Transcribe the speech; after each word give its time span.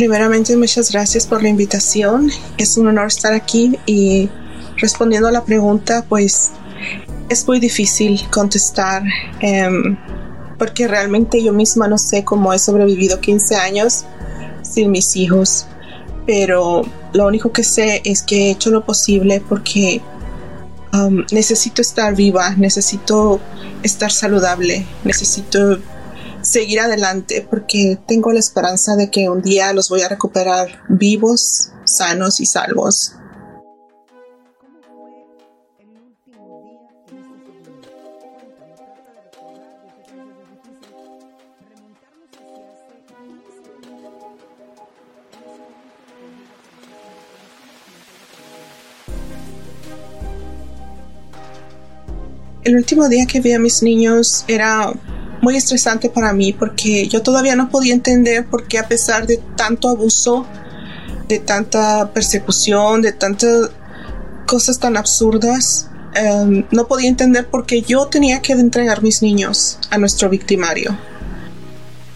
Primeramente, 0.00 0.56
muchas 0.56 0.92
gracias 0.92 1.26
por 1.26 1.42
la 1.42 1.50
invitación. 1.50 2.30
Es 2.56 2.78
un 2.78 2.88
honor 2.88 3.08
estar 3.08 3.34
aquí 3.34 3.78
y 3.84 4.30
respondiendo 4.78 5.28
a 5.28 5.30
la 5.30 5.44
pregunta, 5.44 6.06
pues 6.08 6.52
es 7.28 7.46
muy 7.46 7.60
difícil 7.60 8.18
contestar 8.30 9.02
em, 9.40 9.98
porque 10.58 10.88
realmente 10.88 11.44
yo 11.44 11.52
misma 11.52 11.86
no 11.86 11.98
sé 11.98 12.24
cómo 12.24 12.54
he 12.54 12.58
sobrevivido 12.58 13.20
15 13.20 13.56
años 13.56 14.06
sin 14.62 14.90
mis 14.90 15.16
hijos, 15.16 15.66
pero 16.24 16.80
lo 17.12 17.26
único 17.26 17.52
que 17.52 17.62
sé 17.62 18.00
es 18.02 18.22
que 18.22 18.46
he 18.46 18.50
hecho 18.52 18.70
lo 18.70 18.86
posible 18.86 19.42
porque 19.46 20.00
necesito 21.30 21.82
estar 21.82 22.14
viva, 22.14 22.54
necesito 22.56 23.38
estar 23.82 24.10
saludable, 24.10 24.86
necesito 25.04 25.78
seguir 26.40 26.80
adelante 26.80 27.46
porque 27.70 27.98
tengo 28.04 28.32
la 28.32 28.40
esperanza 28.40 28.96
de 28.96 29.10
que 29.10 29.28
un 29.28 29.42
día 29.42 29.72
los 29.72 29.88
voy 29.88 30.02
a 30.02 30.08
recuperar 30.08 30.82
vivos, 30.88 31.70
sanos 31.84 32.40
y 32.40 32.46
salvos. 32.46 33.12
El 52.64 52.76
último 52.76 53.08
día 53.08 53.26
que 53.26 53.40
vi 53.40 53.52
a 53.52 53.58
mis 53.60 53.82
niños 53.82 54.44
era 54.48 54.92
muy 55.50 55.56
estresante 55.56 56.08
para 56.08 56.32
mí 56.32 56.52
porque 56.52 57.08
yo 57.08 57.22
todavía 57.22 57.56
no 57.56 57.70
podía 57.70 57.92
entender 57.92 58.46
por 58.46 58.68
qué 58.68 58.78
a 58.78 58.86
pesar 58.86 59.26
de 59.26 59.38
tanto 59.56 59.88
abuso, 59.88 60.46
de 61.26 61.40
tanta 61.40 62.12
persecución, 62.12 63.02
de 63.02 63.10
tantas 63.12 63.70
cosas 64.46 64.78
tan 64.78 64.96
absurdas, 64.96 65.88
em, 66.14 66.64
no 66.70 66.86
podía 66.86 67.08
entender 67.08 67.48
por 67.48 67.66
qué 67.66 67.82
yo 67.82 68.06
tenía 68.06 68.40
que 68.40 68.52
entregar 68.52 69.02
mis 69.02 69.22
niños 69.22 69.80
a 69.90 69.98
nuestro 69.98 70.28
victimario, 70.28 70.96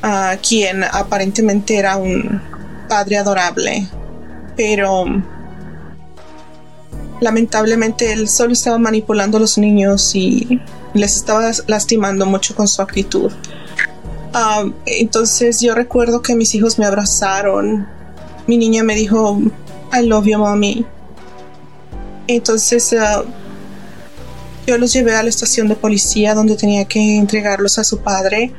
a 0.00 0.36
quien 0.36 0.84
aparentemente 0.84 1.76
era 1.76 1.96
un 1.96 2.40
padre 2.88 3.16
adorable, 3.16 3.88
pero 4.56 5.06
lamentablemente 7.24 8.12
él 8.12 8.28
solo 8.28 8.52
estaba 8.52 8.78
manipulando 8.78 9.38
a 9.38 9.40
los 9.40 9.56
niños 9.56 10.14
y 10.14 10.60
les 10.92 11.16
estaba 11.16 11.50
lastimando 11.66 12.26
mucho 12.26 12.54
con 12.54 12.68
su 12.68 12.82
actitud. 12.82 13.32
Ah, 14.34 14.64
entonces 14.84 15.60
yo 15.60 15.74
recuerdo 15.74 16.20
que 16.20 16.36
mis 16.36 16.54
hijos 16.54 16.78
me 16.78 16.84
abrazaron. 16.84 17.88
Mi 18.46 18.58
niña 18.58 18.84
me 18.84 18.94
dijo, 18.94 19.40
I 19.92 20.06
love 20.06 20.26
you, 20.26 20.38
mommy. 20.38 20.84
Entonces 22.26 22.94
ah, 22.98 23.24
yo 24.66 24.76
los 24.76 24.92
llevé 24.92 25.14
a 25.14 25.22
la 25.22 25.30
estación 25.30 25.68
de 25.68 25.76
policía 25.76 26.34
donde 26.34 26.56
tenía 26.56 26.84
que 26.84 27.16
entregarlos 27.16 27.78
a 27.78 27.84
su 27.84 28.00
padre. 28.00 28.52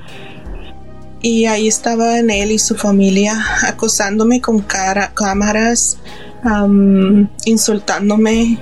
Y 1.22 1.46
ahí 1.46 1.68
estaban 1.68 2.32
él 2.32 2.52
y 2.52 2.60
su 2.60 2.76
familia 2.76 3.40
acosándome 3.64 4.42
con 4.42 4.60
cara, 4.60 5.12
cámaras, 5.14 5.98
insultándome 7.46 8.60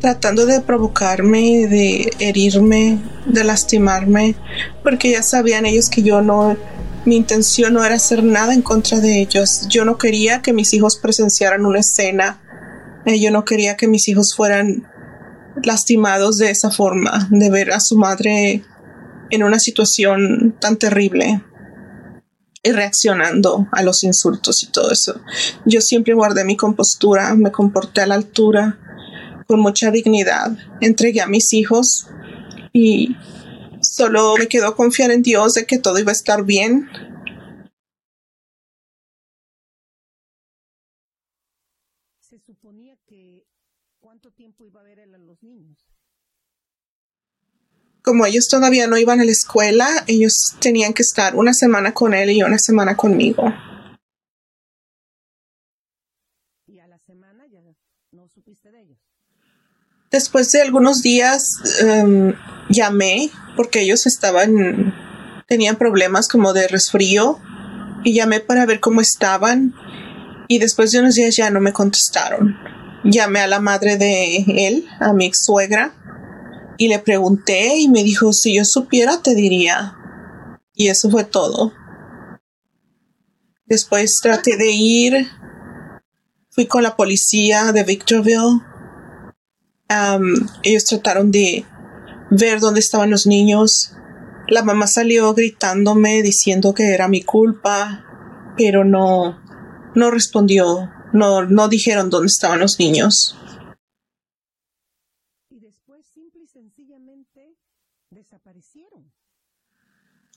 tratando 0.00 0.46
de 0.46 0.60
provocarme, 0.60 1.66
de 1.66 2.12
herirme, 2.18 2.98
de 3.26 3.44
lastimarme, 3.44 4.34
porque 4.82 5.10
ya 5.10 5.22
sabían 5.22 5.66
ellos 5.66 5.90
que 5.90 6.02
yo 6.02 6.22
no, 6.22 6.56
mi 7.04 7.16
intención 7.16 7.74
no 7.74 7.84
era 7.84 7.96
hacer 7.96 8.22
nada 8.22 8.54
en 8.54 8.62
contra 8.62 9.00
de 9.00 9.20
ellos. 9.20 9.66
Yo 9.68 9.84
no 9.84 9.98
quería 9.98 10.42
que 10.42 10.52
mis 10.52 10.72
hijos 10.72 10.96
presenciaran 10.96 11.66
una 11.66 11.80
escena, 11.80 12.40
eh, 13.06 13.20
yo 13.20 13.30
no 13.30 13.44
quería 13.44 13.76
que 13.76 13.88
mis 13.88 14.08
hijos 14.08 14.34
fueran 14.36 14.86
lastimados 15.62 16.38
de 16.38 16.50
esa 16.50 16.70
forma, 16.70 17.28
de 17.30 17.50
ver 17.50 17.72
a 17.72 17.80
su 17.80 17.96
madre 17.96 18.62
en 19.30 19.42
una 19.42 19.58
situación 19.58 20.56
tan 20.60 20.76
terrible 20.76 21.42
y 22.62 22.72
reaccionando 22.72 23.68
a 23.72 23.82
los 23.82 24.02
insultos 24.04 24.62
y 24.62 24.70
todo 24.70 24.90
eso. 24.90 25.20
Yo 25.64 25.80
siempre 25.80 26.14
guardé 26.14 26.44
mi 26.44 26.56
compostura, 26.56 27.34
me 27.34 27.52
comporté 27.52 28.00
a 28.00 28.06
la 28.06 28.16
altura 28.16 28.78
con 29.46 29.60
mucha 29.60 29.90
dignidad. 29.90 30.56
Entregué 30.80 31.20
a 31.20 31.26
mis 31.26 31.52
hijos 31.52 32.06
y 32.72 33.16
solo 33.80 34.36
me 34.36 34.48
quedó 34.48 34.74
confiar 34.76 35.10
en 35.10 35.22
Dios 35.22 35.54
de 35.54 35.66
que 35.66 35.78
todo 35.78 35.98
iba 35.98 36.10
a 36.10 36.12
estar 36.12 36.44
bien. 36.44 36.88
Se 42.20 42.38
suponía 42.38 42.96
que 43.06 43.46
cuánto 44.00 44.30
tiempo 44.32 44.66
iba 44.66 44.80
a 44.80 44.84
ver 44.84 45.00
a 45.00 45.06
los 45.06 45.42
niños. 45.42 45.88
Como 48.08 48.24
ellos 48.24 48.48
todavía 48.48 48.86
no 48.86 48.96
iban 48.96 49.20
a 49.20 49.24
la 49.26 49.30
escuela, 49.30 49.86
ellos 50.06 50.32
tenían 50.60 50.94
que 50.94 51.02
estar 51.02 51.36
una 51.36 51.52
semana 51.52 51.92
con 51.92 52.14
él 52.14 52.30
y 52.30 52.42
una 52.42 52.58
semana 52.58 52.96
conmigo. 52.96 53.52
Y 56.66 56.78
a 56.78 56.86
la 56.86 56.98
semana 57.00 57.44
ya 57.52 57.60
no 58.12 58.26
supiste 58.26 58.70
de 58.72 58.80
ellos. 58.80 58.98
Después 60.10 60.50
de 60.52 60.62
algunos 60.62 61.02
días 61.02 61.42
em, 61.82 62.32
llamé 62.70 63.28
porque 63.56 63.82
ellos 63.82 64.06
estaban, 64.06 64.94
tenían 65.46 65.76
problemas 65.76 66.28
como 66.28 66.54
de 66.54 66.66
resfrío 66.66 67.38
y 68.04 68.14
llamé 68.14 68.40
para 68.40 68.64
ver 68.64 68.80
cómo 68.80 69.02
estaban 69.02 69.74
y 70.48 70.60
después 70.60 70.92
de 70.92 71.00
unos 71.00 71.14
días 71.14 71.36
ya 71.36 71.50
no 71.50 71.60
me 71.60 71.74
contestaron. 71.74 72.56
Llamé 73.04 73.40
a 73.40 73.46
la 73.46 73.60
madre 73.60 73.98
de 73.98 74.46
él, 74.46 74.88
a 74.98 75.12
mi 75.12 75.26
ex 75.26 75.40
suegra, 75.44 75.92
y 76.78 76.88
le 76.88 76.98
pregunté 76.98 77.76
y 77.76 77.88
me 77.88 78.02
dijo, 78.02 78.32
si 78.32 78.54
yo 78.56 78.64
supiera 78.64 79.20
te 79.20 79.34
diría. 79.34 79.96
Y 80.74 80.88
eso 80.88 81.10
fue 81.10 81.24
todo. 81.24 81.72
Después 83.66 84.18
traté 84.22 84.56
de 84.56 84.70
ir, 84.70 85.26
fui 86.50 86.66
con 86.66 86.82
la 86.82 86.96
policía 86.96 87.72
de 87.72 87.84
Victorville 87.84 88.62
ellos 90.62 90.84
trataron 90.84 91.30
de 91.30 91.64
ver 92.30 92.60
dónde 92.60 92.80
estaban 92.80 93.10
los 93.10 93.26
niños. 93.26 93.92
La 94.46 94.62
mamá 94.62 94.86
salió 94.86 95.34
gritándome 95.34 96.22
diciendo 96.22 96.74
que 96.74 96.92
era 96.94 97.08
mi 97.08 97.22
culpa, 97.22 98.04
pero 98.56 98.84
no, 98.84 99.40
no 99.94 100.10
respondió, 100.10 100.90
no, 101.12 101.44
no 101.44 101.68
dijeron 101.68 102.10
dónde 102.10 102.26
estaban 102.26 102.60
los 102.60 102.78
niños. 102.78 103.36
Y 105.58 105.60
después 105.60 106.06
simple 106.06 106.44
y 106.44 106.46
sencillamente 106.46 107.56
desaparecieron. 108.10 109.12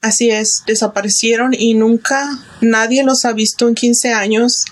Así 0.01 0.31
es, 0.31 0.63
desaparecieron 0.65 1.53
y 1.53 1.75
nunca 1.75 2.27
nadie 2.59 3.03
los 3.03 3.23
ha 3.25 3.31
visto 3.31 3.67
en 3.67 3.75
15 3.75 4.13
años. 4.13 4.65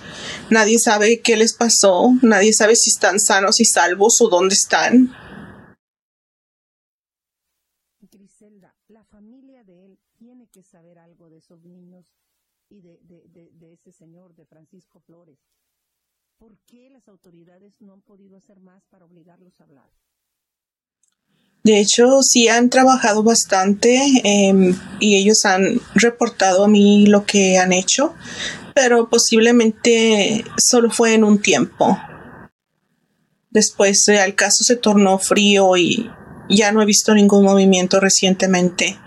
Nadie 0.49 0.79
sabe 0.79 1.21
qué 1.21 1.37
les 1.37 1.53
pasó, 1.53 2.13
nadie 2.23 2.51
sabe 2.51 2.75
si 2.75 2.89
están 2.89 3.19
sanos 3.19 3.59
y 3.59 3.65
salvos 3.65 4.19
o 4.21 4.27
dónde 4.27 4.55
están. 4.55 5.13
Griselda, 7.99 8.75
la 8.87 9.03
familia 9.05 9.63
de 9.63 9.85
él 9.85 9.99
tiene 10.17 10.47
que 10.47 10.63
saber 10.63 10.97
algo 10.97 11.29
de 11.29 11.37
esos 11.37 11.63
niños 11.63 12.07
y 12.69 12.81
de, 12.81 12.97
de, 13.03 13.21
de, 13.27 13.51
de 13.51 13.73
ese 13.73 13.91
señor, 13.91 14.33
de 14.33 14.47
Francisco 14.47 14.99
Flores. 14.99 15.37
¿Por 16.39 16.57
qué 16.65 16.89
las 16.89 17.07
autoridades 17.07 17.79
no 17.81 17.93
han 17.93 18.01
podido 18.01 18.35
hacer 18.35 18.59
más 18.59 18.87
para 18.87 19.05
obligarlos 19.05 19.61
a 19.61 19.65
hablar? 19.65 19.91
De 21.69 21.79
hecho, 21.79 22.23
sí 22.23 22.47
han 22.47 22.71
trabajado 22.71 23.21
bastante 23.21 24.01
eh, 24.23 24.73
y 24.99 25.17
ellos 25.17 25.45
han 25.45 25.79
reportado 25.93 26.63
a 26.63 26.67
mí 26.67 27.05
lo 27.05 27.27
que 27.27 27.59
han 27.59 27.73
hecho, 27.73 28.15
pero 28.73 29.07
posiblemente 29.07 30.43
solo 30.57 30.89
fue 30.89 31.13
en 31.13 31.23
un 31.23 31.39
tiempo. 31.39 31.95
Después 33.51 34.07
eh, 34.07 34.19
el 34.25 34.33
caso 34.33 34.63
se 34.63 34.77
tornó 34.77 35.19
frío 35.19 35.77
y 35.77 36.09
ya 36.49 36.71
no 36.71 36.81
he 36.81 36.87
visto 36.87 37.13
ningún 37.13 37.43
movimiento 37.43 37.99
recientemente, 37.99 38.97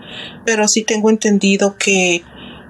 pero 0.45 0.65
sí 0.69 0.85
tengo 0.85 1.09
entendido 1.09 1.75
que 1.75 2.23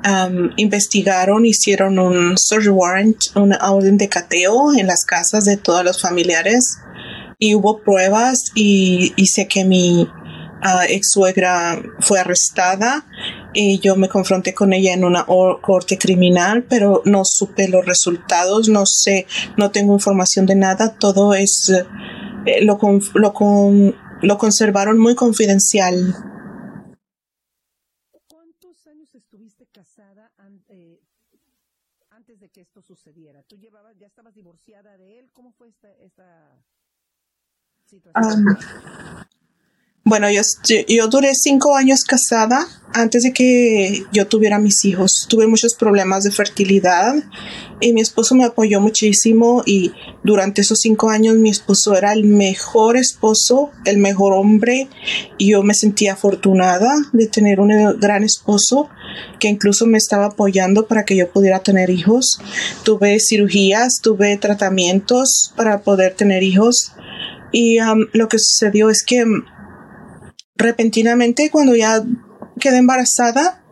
um, 0.04 0.50
investigaron, 0.58 1.46
hicieron 1.46 2.00
un 2.00 2.36
search 2.36 2.68
warrant, 2.68 3.18
una 3.36 3.60
orden 3.72 4.00
de 4.00 4.10
cateo 4.10 4.74
en 4.74 4.88
las 4.88 5.06
casas 5.06 5.46
de 5.46 5.58
todos 5.58 5.86
los 5.86 6.02
familiares 6.02 6.80
y 7.44 7.56
hubo 7.56 7.82
pruebas 7.82 8.54
y, 8.56 9.14
sé 9.26 9.50
que 9.50 9.66
mi 9.66 10.04
uh, 10.04 10.84
ex 10.88 11.10
suegra 11.12 11.78
fue 12.00 12.22
arrestada 12.22 13.06
y 13.54 13.80
yo 13.80 13.98
me 13.98 14.08
confronté 14.08 14.54
con 14.54 14.72
ella 14.72 14.94
en 14.94 15.04
una 15.04 15.26
corte 15.26 15.98
criminal, 15.98 16.64
pero 16.70 17.02
no 17.04 17.24
supe 17.26 17.68
los 17.68 17.86
resultados, 17.86 18.70
no 18.70 18.86
sé, 18.86 19.28
no 19.58 19.72
tengo 19.72 19.92
información 19.94 20.46
de 20.46 20.56
nada, 20.56 20.98
todo 20.98 21.34
es 21.34 21.70
eh, 22.46 22.64
lo, 22.64 22.78
con, 22.78 23.02
lo, 23.14 23.34
con, 23.34 23.94
lo 24.22 24.38
conservaron 24.38 24.98
muy 24.98 25.14
confidencial. 25.14 26.16
¿Cuántos 28.30 28.88
años 28.88 29.14
estuviste 29.16 29.68
casada 29.68 30.32
an- 30.38 30.64
eh, 30.70 31.02
sucediera? 32.88 33.44
¿Tú 33.44 33.58
llevabas, 33.58 33.98
ya 33.98 34.08
estabas 34.08 34.34
divorciada 34.34 34.98
de 34.98 35.20
él? 35.20 35.30
¿Cómo 35.34 35.52
fue 35.52 35.68
esta 36.00 36.30
Bueno, 40.06 40.30
yo, 40.30 40.42
yo 40.88 41.08
duré 41.08 41.34
cinco 41.34 41.78
años 41.78 42.04
casada 42.04 42.68
antes 42.94 43.24
de 43.24 43.32
que 43.34 44.04
yo 44.12 44.28
tuviera 44.28 44.60
mis 44.60 44.84
hijos. 44.84 45.26
Tuve 45.30 45.48
muchos 45.48 45.76
problemas 45.76 46.26
de 46.26 46.32
fertilidad 46.32 47.16
y 47.80 47.94
mi 47.94 48.02
esposo 48.02 48.36
me 48.36 48.44
apoyó 48.44 48.82
muchísimo 48.82 49.64
y 49.66 49.94
durante 50.24 50.62
esos 50.62 50.80
cinco 50.80 51.10
años 51.10 51.36
mi 51.36 51.50
esposo 51.50 51.96
era 51.96 52.12
el 52.12 52.26
mejor 52.26 52.98
esposo, 52.98 53.72
el 53.86 53.98
mejor 53.98 54.34
hombre 54.34 54.90
y 55.38 55.52
yo 55.52 55.64
me 55.64 55.74
sentía 55.74 56.14
afortunada 56.14 56.94
de 57.14 57.28
tener 57.28 57.60
un 57.62 57.98
gran 58.00 58.24
esposo 58.24 58.90
que 59.40 59.48
incluso 59.48 59.86
me 59.86 59.98
estaba 59.98 60.26
apoyando 60.26 60.86
para 60.86 61.06
que 61.06 61.16
yo 61.16 61.32
pudiera 61.32 61.60
tener 61.60 61.90
hijos. 61.90 62.40
Tuve 62.84 63.20
cirugías, 63.20 64.00
tuve 64.02 64.38
tratamientos 64.38 65.54
para 65.56 65.82
poder 65.82 66.14
tener 66.14 66.44
hijos 66.44 66.92
y 67.54 67.80
um, 67.80 68.08
lo 68.12 68.28
que 68.28 68.40
sucedió 68.40 68.90
es 68.90 69.04
que 69.06 69.24
repentinamente 70.56 71.50
cuando 71.52 71.76
ya 71.76 72.04
quedé 72.60 72.78
embarazada, 72.78 73.64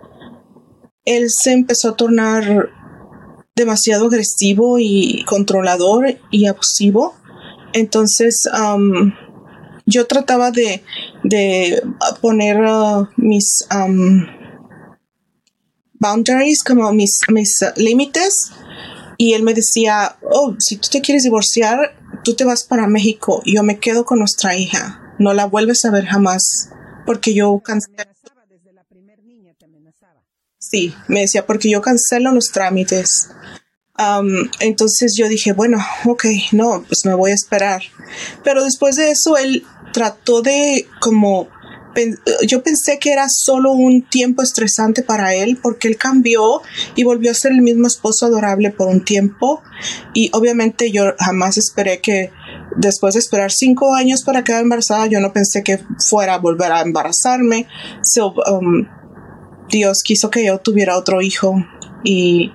él 1.03 1.27
se 1.29 1.51
empezó 1.51 1.89
a 1.89 1.97
tornar 1.97 2.69
demasiado 3.55 4.05
agresivo 4.05 4.77
y 4.79 5.25
controlador 5.25 6.19
y 6.29 6.45
abusivo. 6.45 7.15
Entonces, 7.73 8.47
um, 8.53 9.13
yo 9.85 10.05
trataba 10.05 10.51
de, 10.51 10.83
de 11.23 11.81
poner 12.21 12.61
uh, 12.61 13.07
mis 13.17 13.67
um, 13.73 14.27
boundaries, 15.93 16.63
como 16.63 16.93
mis, 16.93 17.17
mis 17.29 17.61
uh, 17.63 17.79
límites, 17.79 18.51
y 19.17 19.33
él 19.33 19.41
me 19.41 19.53
decía, 19.53 20.17
oh, 20.21 20.55
si 20.59 20.77
tú 20.77 20.89
te 20.91 21.01
quieres 21.01 21.23
divorciar, 21.23 22.00
tú 22.23 22.35
te 22.35 22.43
vas 22.43 22.63
para 22.63 22.87
México, 22.87 23.41
yo 23.45 23.63
me 23.63 23.79
quedo 23.79 24.05
con 24.05 24.19
nuestra 24.19 24.55
hija, 24.55 25.13
no 25.19 25.33
la 25.33 25.45
vuelves 25.45 25.85
a 25.85 25.91
ver 25.91 26.05
jamás, 26.05 26.69
porque 27.05 27.33
yo 27.33 27.59
cancelo. 27.59 27.95
Sí, 30.57 30.93
me 31.07 31.21
decía, 31.21 31.45
porque 31.45 31.69
yo 31.69 31.81
cancelo 31.81 32.31
los 32.31 32.51
trámites. 32.51 33.29
Entonces 34.59 35.13
yo 35.17 35.27
dije, 35.27 35.53
bueno, 35.53 35.77
ok, 36.05 36.25
no, 36.53 36.83
pues 36.87 37.05
me 37.05 37.13
voy 37.13 37.31
a 37.31 37.35
esperar. 37.35 37.81
Pero 38.43 38.63
después 38.63 38.95
de 38.95 39.11
eso, 39.11 39.37
él 39.37 39.65
trató 39.93 40.41
de 40.41 40.87
como 41.01 41.49
yo 42.47 42.63
pensé 42.63 42.99
que 42.99 43.11
era 43.11 43.27
solo 43.29 43.71
un 43.71 44.01
tiempo 44.01 44.41
estresante 44.41 45.03
para 45.03 45.35
él 45.35 45.59
porque 45.61 45.87
él 45.87 45.97
cambió 45.97 46.61
y 46.95 47.03
volvió 47.03 47.31
a 47.31 47.33
ser 47.33 47.51
el 47.51 47.61
mismo 47.61 47.87
esposo 47.87 48.25
adorable 48.25 48.71
por 48.71 48.87
un 48.87 49.03
tiempo. 49.03 49.61
Y 50.13 50.29
obviamente 50.33 50.91
yo 50.91 51.13
jamás 51.19 51.57
esperé 51.57 51.99
que 51.99 52.31
después 52.77 53.15
de 53.15 53.19
esperar 53.19 53.51
cinco 53.51 53.93
años 53.93 54.23
para 54.23 54.43
quedar 54.43 54.61
embarazada 54.61 55.07
yo 55.07 55.19
no 55.19 55.33
pensé 55.33 55.63
que 55.63 55.79
fuera 56.09 56.35
a 56.35 56.39
volver 56.39 56.71
a 56.71 56.81
embarazarme. 56.81 57.67
Um, 58.47 58.87
Dios 59.69 60.03
quiso 60.03 60.29
que 60.29 60.45
yo 60.45 60.59
tuviera 60.59 60.97
otro 60.97 61.21
hijo 61.21 61.55
y 62.03 62.51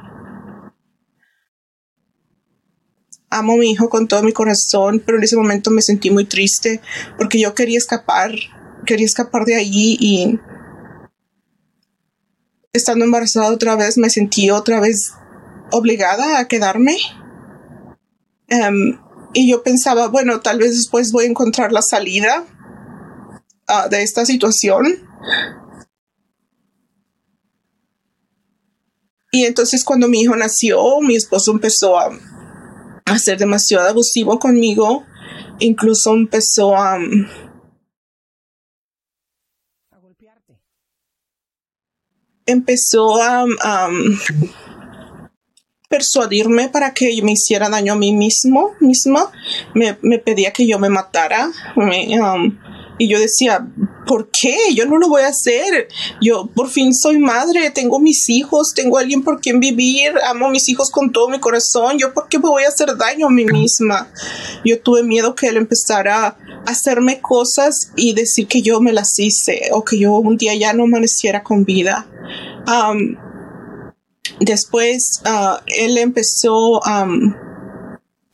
amo 3.30 3.54
a 3.54 3.56
mi 3.56 3.70
hijo 3.70 3.88
con 3.88 4.08
todo 4.08 4.22
mi 4.22 4.32
corazón, 4.32 5.02
pero 5.04 5.18
en 5.18 5.24
ese 5.24 5.36
momento 5.36 5.70
me 5.70 5.82
sentí 5.82 6.10
muy 6.10 6.24
triste 6.24 6.80
porque 7.18 7.40
yo 7.40 7.54
quería 7.54 7.78
escapar, 7.78 8.32
quería 8.86 9.04
escapar 9.06 9.44
de 9.44 9.56
allí 9.56 9.96
y 10.00 10.40
estando 12.72 13.04
embarazada 13.04 13.52
otra 13.52 13.76
vez 13.76 13.98
me 13.98 14.10
sentí 14.10 14.50
otra 14.50 14.80
vez 14.80 15.12
obligada 15.72 16.38
a 16.38 16.48
quedarme. 16.48 16.96
Um, 18.50 18.98
y 19.34 19.50
yo 19.50 19.62
pensaba, 19.62 20.08
bueno, 20.08 20.40
tal 20.40 20.58
vez 20.58 20.70
después 20.70 21.12
voy 21.12 21.24
a 21.24 21.28
encontrar 21.28 21.72
la 21.72 21.82
salida 21.82 22.44
uh, 23.68 23.88
de 23.90 24.02
esta 24.02 24.24
situación. 24.24 24.86
Y 29.32 29.44
entonces 29.44 29.84
cuando 29.84 30.08
mi 30.08 30.20
hijo 30.20 30.36
nació, 30.36 31.00
mi 31.00 31.16
esposo 31.16 31.50
empezó 31.50 31.98
a, 31.98 32.10
a 33.04 33.18
ser 33.18 33.38
demasiado 33.38 33.88
abusivo 33.88 34.38
conmigo. 34.38 35.04
Incluso 35.58 36.14
empezó 36.14 36.76
A 36.76 36.98
empezó 42.46 43.20
a, 43.22 43.44
persuadirme 45.88 46.68
para 46.68 46.92
que 46.92 47.22
me 47.22 47.32
hiciera 47.32 47.68
daño 47.68 47.92
a 47.92 47.96
mí 47.96 48.12
mismo, 48.12 48.72
misma. 48.80 49.30
Me, 49.74 49.96
me 50.02 50.18
pedía 50.18 50.52
que 50.52 50.66
yo 50.66 50.78
me 50.78 50.88
matara. 50.88 51.48
Y 52.98 53.08
yo 53.08 53.20
decía, 53.20 53.66
¿por 54.06 54.30
qué? 54.30 54.56
Yo 54.74 54.86
no 54.86 54.98
lo 54.98 55.08
voy 55.08 55.22
a 55.22 55.28
hacer. 55.28 55.88
Yo 56.22 56.46
por 56.54 56.70
fin 56.70 56.94
soy 56.94 57.18
madre, 57.18 57.70
tengo 57.70 57.98
mis 57.98 58.28
hijos, 58.28 58.72
tengo 58.74 58.98
alguien 58.98 59.22
por 59.22 59.40
quien 59.40 59.60
vivir, 59.60 60.12
amo 60.26 60.46
a 60.46 60.50
mis 60.50 60.68
hijos 60.68 60.90
con 60.90 61.12
todo 61.12 61.28
mi 61.28 61.40
corazón. 61.40 61.98
Yo 61.98 62.14
por 62.14 62.28
qué 62.28 62.38
me 62.38 62.48
voy 62.48 62.62
a 62.64 62.68
hacer 62.68 62.96
daño 62.96 63.26
a 63.26 63.30
mí 63.30 63.44
misma. 63.44 64.10
Yo 64.64 64.80
tuve 64.80 65.02
miedo 65.02 65.34
que 65.34 65.48
él 65.48 65.56
empezara 65.56 66.26
a 66.26 66.36
hacerme 66.66 67.20
cosas 67.20 67.92
y 67.96 68.14
decir 68.14 68.46
que 68.46 68.62
yo 68.62 68.80
me 68.80 68.92
las 68.92 69.18
hice 69.18 69.68
o 69.72 69.84
que 69.84 69.98
yo 69.98 70.14
un 70.14 70.36
día 70.36 70.54
ya 70.54 70.72
no 70.72 70.84
amaneciera 70.84 71.42
con 71.42 71.64
vida. 71.64 72.06
Después 74.40 75.22
uh, 75.24 75.60
él 75.66 75.98
empezó 75.98 76.84
a 76.84 77.06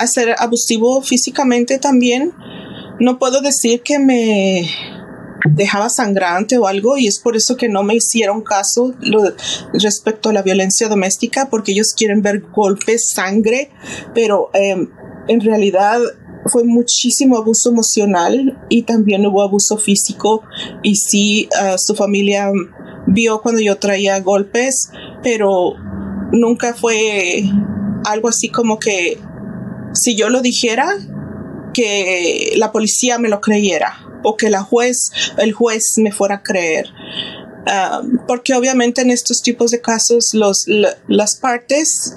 ser 0.06 0.34
abusivo 0.38 1.02
físicamente 1.02 1.78
también. 1.78 2.32
No 2.98 3.18
puedo 3.18 3.40
decir 3.40 3.82
que 3.82 3.98
me 3.98 4.68
dejaba 5.50 5.88
sangrante 5.88 6.58
o 6.58 6.66
algo 6.66 6.96
y 6.96 7.06
es 7.06 7.18
por 7.18 7.36
eso 7.36 7.56
que 7.56 7.68
no 7.68 7.82
me 7.82 7.94
hicieron 7.94 8.42
caso 8.42 8.94
lo, 9.00 9.22
respecto 9.72 10.28
a 10.28 10.32
la 10.32 10.42
violencia 10.42 10.88
doméstica 10.88 11.48
porque 11.50 11.72
ellos 11.72 11.94
quieren 11.96 12.22
ver 12.22 12.42
golpes, 12.52 13.10
sangre, 13.14 13.70
pero 14.14 14.50
eh, 14.54 14.76
en 15.28 15.40
realidad 15.40 16.00
fue 16.46 16.64
muchísimo 16.64 17.36
abuso 17.36 17.70
emocional 17.70 18.58
y 18.68 18.82
también 18.82 19.26
hubo 19.26 19.42
abuso 19.42 19.78
físico 19.78 20.42
y 20.82 20.96
sí 20.96 21.48
uh, 21.52 21.76
su 21.76 21.94
familia 21.94 22.50
vio 23.06 23.40
cuando 23.42 23.60
yo 23.60 23.78
traía 23.78 24.20
golpes 24.20 24.90
pero 25.22 25.74
nunca 26.32 26.74
fue 26.74 27.44
algo 28.04 28.28
así 28.28 28.48
como 28.48 28.78
que 28.78 29.18
si 29.92 30.16
yo 30.16 30.30
lo 30.30 30.40
dijera 30.40 30.96
que 31.72 32.54
la 32.56 32.72
policía 32.72 33.18
me 33.18 33.28
lo 33.28 33.40
creyera 33.40 34.01
o 34.22 34.36
que 34.36 34.50
la 34.50 34.62
juez, 34.62 35.10
el 35.38 35.52
juez 35.52 35.94
me 35.98 36.12
fuera 36.12 36.36
a 36.36 36.42
creer. 36.42 36.88
Um, 37.64 38.18
porque 38.26 38.54
obviamente 38.54 39.02
en 39.02 39.10
estos 39.10 39.40
tipos 39.40 39.70
de 39.70 39.80
casos 39.80 40.30
los, 40.32 40.64
las 41.06 41.36
partes 41.36 42.12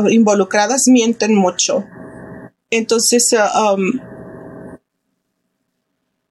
uh, 0.00 0.08
involucradas 0.08 0.88
mienten 0.88 1.36
mucho. 1.36 1.84
Entonces, 2.70 3.32
uh, 3.32 3.74
um, 3.74 4.00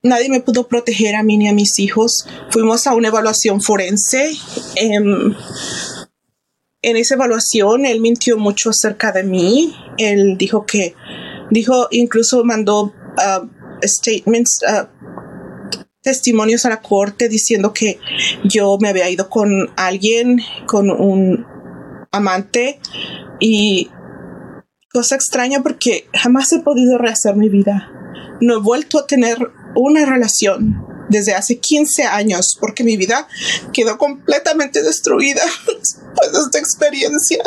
nadie 0.03 0.29
me 0.29 0.41
pudo 0.41 0.67
proteger 0.67 1.15
a 1.15 1.24
mí 1.24 1.38
ni 1.38 1.48
a 1.48 1.53
mis 1.53 1.79
hijos. 1.79 2.27
Fuimos 2.50 2.88
a 2.88 2.96
una 2.96 3.07
evaluación 3.07 3.62
forense. 3.62 4.31
Um, 4.81 5.34
en 6.81 6.98
esa 6.98 7.15
evaluación, 7.15 7.86
él 7.86 8.01
mintió 8.01 8.38
mucho 8.38 8.69
acerca 8.72 9.12
de 9.12 9.24
mí. 9.24 9.74
Él 9.98 10.38
dijo 10.38 10.65
que, 10.65 10.93
dijo, 11.50 11.88
incluso 11.91 12.43
mandó 12.43 12.84
uh, 12.84 13.48
statements, 13.84 14.60
uh, 14.63 14.88
testimonios 16.07 16.65
a 16.65 16.69
la 16.69 16.81
corte 16.81 17.27
diciendo 17.27 17.73
que 17.73 17.99
yo 18.45 18.77
me 18.79 18.87
había 18.87 19.09
ido 19.09 19.29
con 19.29 19.49
alguien, 19.75 20.39
con 20.65 20.89
un 20.89 21.45
amante 22.13 22.79
y 23.41 23.91
cosa 24.93 25.15
extraña 25.15 25.61
porque 25.61 26.07
jamás 26.13 26.53
he 26.53 26.59
podido 26.59 26.97
rehacer 26.97 27.35
mi 27.35 27.49
vida. 27.49 27.91
No 28.39 28.53
he 28.55 28.61
vuelto 28.61 28.99
a 28.99 29.05
tener 29.05 29.37
una 29.75 30.05
relación 30.05 30.81
desde 31.09 31.33
hace 31.33 31.59
15 31.59 32.03
años 32.03 32.57
porque 32.57 32.85
mi 32.85 32.95
vida 32.95 33.27
quedó 33.73 33.97
completamente 33.97 34.83
destruida 34.83 35.41
después 35.67 36.31
de 36.31 36.39
esta 36.39 36.57
experiencia. 36.57 37.43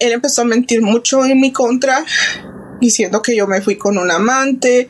él 0.00 0.12
empezó 0.12 0.42
a 0.42 0.46
mentir 0.46 0.82
mucho 0.82 1.24
en 1.24 1.40
mi 1.40 1.52
contra 1.52 2.04
diciendo 2.84 3.22
que 3.22 3.34
yo 3.34 3.46
me 3.46 3.62
fui 3.62 3.76
con 3.76 3.98
un 3.98 4.10
amante, 4.10 4.88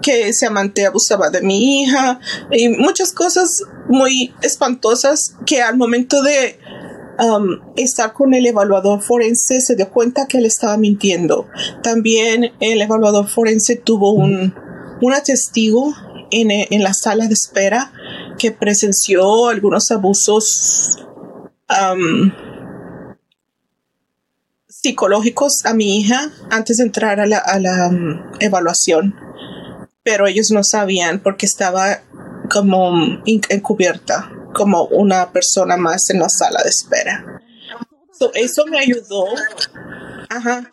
que 0.00 0.28
ese 0.28 0.46
amante 0.46 0.86
abusaba 0.86 1.30
de 1.30 1.42
mi 1.42 1.82
hija 1.82 2.20
y 2.50 2.68
muchas 2.68 3.12
cosas 3.12 3.48
muy 3.88 4.32
espantosas 4.42 5.36
que 5.44 5.60
al 5.60 5.76
momento 5.76 6.22
de 6.22 6.58
um, 7.18 7.72
estar 7.76 8.12
con 8.12 8.32
el 8.34 8.46
evaluador 8.46 9.02
forense 9.02 9.60
se 9.60 9.74
dio 9.74 9.90
cuenta 9.90 10.26
que 10.26 10.38
él 10.38 10.46
estaba 10.46 10.76
mintiendo. 10.76 11.48
También 11.82 12.52
el 12.60 12.80
evaluador 12.80 13.28
forense 13.28 13.76
tuvo 13.76 14.12
un, 14.12 14.54
una 15.00 15.22
testigo 15.22 15.94
en, 16.30 16.50
en 16.50 16.82
la 16.82 16.94
sala 16.94 17.26
de 17.26 17.34
espera 17.34 17.92
que 18.38 18.52
presenció 18.52 19.48
algunos 19.48 19.90
abusos 19.90 21.04
um, 21.68 22.30
psicológicos 24.82 25.64
a 25.64 25.74
mi 25.74 25.98
hija 25.98 26.32
antes 26.50 26.78
de 26.78 26.84
entrar 26.84 27.20
a 27.20 27.26
la, 27.26 27.88
um, 27.88 28.20
evaluación, 28.40 29.14
pero 30.02 30.26
ellos 30.26 30.50
no 30.50 30.64
sabían 30.64 31.22
porque 31.22 31.46
estaba 31.46 32.02
como 32.50 33.22
encubierta, 33.24 34.30
como 34.54 34.84
una 34.86 35.30
persona 35.32 35.76
más 35.76 36.10
en 36.10 36.18
la 36.18 36.28
sala 36.28 36.62
de 36.62 36.70
espera. 36.70 37.24
eso 38.34 38.66
me 38.66 38.78
ayudó. 38.78 39.26
Ajá. 40.28 40.72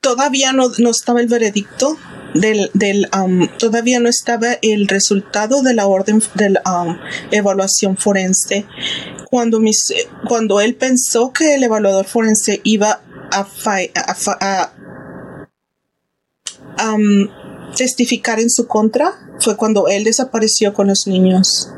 todavía 0.00 0.52
no, 0.52 0.70
no, 0.78 0.90
estaba 0.90 1.20
el 1.20 1.28
veredicto 1.28 1.96
del, 2.34 2.70
del 2.74 3.08
um, 3.16 3.48
todavía 3.58 4.00
no 4.00 4.08
estaba 4.08 4.54
el 4.62 4.88
resultado 4.88 5.62
de 5.62 5.74
la 5.74 5.86
orden 5.86 6.22
de 6.34 6.50
la 6.50 6.62
um, 6.64 6.98
evaluación 7.30 7.96
forense. 7.96 8.66
Cuando 9.30 9.60
mis 9.60 9.92
cuando 10.28 10.60
él 10.60 10.74
pensó 10.74 11.32
que 11.32 11.54
el 11.54 11.62
evaluador 11.62 12.06
forense 12.06 12.60
iba 12.64 13.02
a, 13.32 13.46
a, 14.40 14.72
um, 16.94 17.28
testificar 17.76 18.40
en 18.40 18.50
su 18.50 18.66
contra 18.66 19.12
fue 19.38 19.56
cuando 19.56 19.88
él 19.88 20.04
desapareció 20.04 20.74
con 20.74 20.88
los 20.88 21.06
niños. 21.06 21.70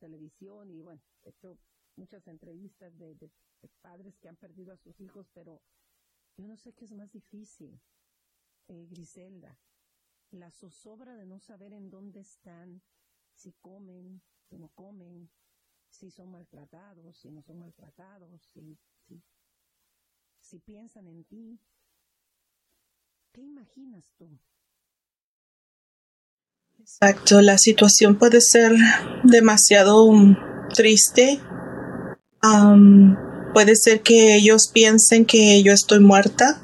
Televisión 0.00 0.70
y 0.70 0.82
bueno, 0.82 1.00
hecho 1.24 1.56
muchas 1.96 2.26
entrevistas 2.26 2.96
de, 2.98 3.14
de, 3.14 3.30
padres 3.80 4.18
que 4.18 4.28
han 4.28 4.36
perdido 4.36 4.72
a 4.72 4.76
sus 4.76 5.00
hijos, 5.00 5.30
pero 5.32 5.62
yo 6.36 6.46
no 6.46 6.56
sé 6.56 6.72
qué 6.74 6.84
es 6.84 6.92
más 6.92 7.10
difícil, 7.12 7.80
eh, 8.68 8.86
Griselda, 8.90 9.58
la 10.30 10.50
zozobra 10.50 11.16
de 11.16 11.26
no 11.26 11.38
saber 11.38 11.72
en 11.72 11.90
dónde 11.90 12.20
están, 12.20 12.82
si 13.34 13.52
comen, 13.52 14.22
si 14.48 14.58
no 14.58 14.68
comen, 14.70 15.30
si 15.88 16.10
son 16.10 16.30
maltratados, 16.30 17.18
si 17.18 17.30
no 17.30 17.42
son 17.42 17.58
maltratados, 17.58 18.42
si, 18.52 18.78
si, 19.06 19.22
si 20.40 20.58
piensan 20.58 21.06
en 21.06 21.24
ti. 21.24 21.60
¿Qué 23.32 23.42
imaginas 23.42 24.12
tú? 24.16 24.38
Exacto, 26.78 27.40
la 27.40 27.56
situación 27.56 28.18
puede 28.18 28.40
ser 28.40 28.72
demasiado 29.22 30.10
triste. 30.74 31.40
Puede 33.52 33.76
ser 33.76 34.02
que 34.02 34.34
ellos 34.34 34.68
piensen 34.72 35.24
que 35.24 35.62
yo 35.62 35.72
estoy 35.72 36.00
muerta. 36.00 36.60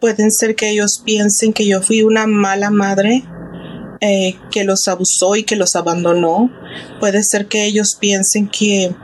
Pueden 0.00 0.30
ser 0.30 0.54
que 0.54 0.70
ellos 0.70 1.02
piensen 1.04 1.52
que 1.52 1.66
yo 1.66 1.82
fui 1.82 2.02
una 2.02 2.26
mala 2.26 2.70
madre 2.70 3.24
eh, 4.00 4.36
que 4.50 4.64
los 4.64 4.88
abusó 4.88 5.36
y 5.36 5.44
que 5.44 5.56
los 5.56 5.76
abandonó. 5.76 6.50
Puede 7.00 7.22
ser 7.22 7.46
que 7.46 7.66
ellos 7.66 7.96
piensen 8.00 8.48
que 8.48 8.94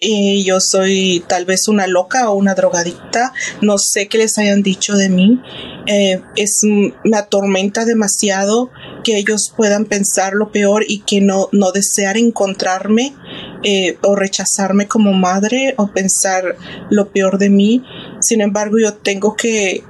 eh, 0.00 0.44
yo 0.44 0.60
soy 0.60 1.24
tal 1.26 1.44
vez 1.44 1.66
una 1.66 1.88
loca 1.88 2.30
o 2.30 2.34
una 2.34 2.54
drogadicta. 2.54 3.32
No 3.60 3.76
sé 3.78 4.06
qué 4.06 4.18
les 4.18 4.38
hayan 4.38 4.62
dicho 4.62 4.96
de 4.96 5.08
mí. 5.08 5.42
Eh, 5.86 6.22
es, 6.36 6.60
me 6.62 7.16
atormenta 7.16 7.84
demasiado 7.84 8.70
que 9.02 9.18
ellos 9.18 9.52
puedan 9.56 9.84
pensar 9.84 10.34
lo 10.34 10.52
peor 10.52 10.84
y 10.86 11.00
que 11.00 11.20
no, 11.20 11.48
no 11.50 11.72
encontrarme 12.14 13.14
eh, 13.62 13.98
o 14.02 14.14
rechazarme 14.14 14.86
como 14.86 15.12
madre 15.12 15.74
o 15.76 15.88
pensar 15.88 16.56
lo 16.90 17.10
peor 17.10 17.38
de 17.38 17.50
mí. 17.50 17.84
Sin 18.20 18.40
embargo, 18.40 18.78
yo 18.78 18.94
tengo 18.94 19.36
que 19.36 19.82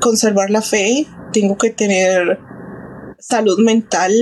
conservar 0.00 0.50
la 0.50 0.62
fe, 0.62 1.06
tengo 1.32 1.56
que 1.56 1.70
tener 1.70 2.38
salud 3.18 3.58
mental, 3.58 4.12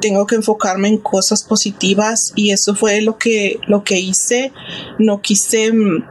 tengo 0.00 0.26
que 0.26 0.36
enfocarme 0.36 0.88
en 0.88 0.98
cosas 0.98 1.44
positivas 1.44 2.32
y 2.34 2.50
eso 2.50 2.74
fue 2.74 3.00
lo 3.02 3.18
que, 3.18 3.60
lo 3.66 3.84
que 3.84 3.98
hice. 3.98 4.52
No 4.98 5.20
quise 5.20 5.72
mm, 5.72 6.04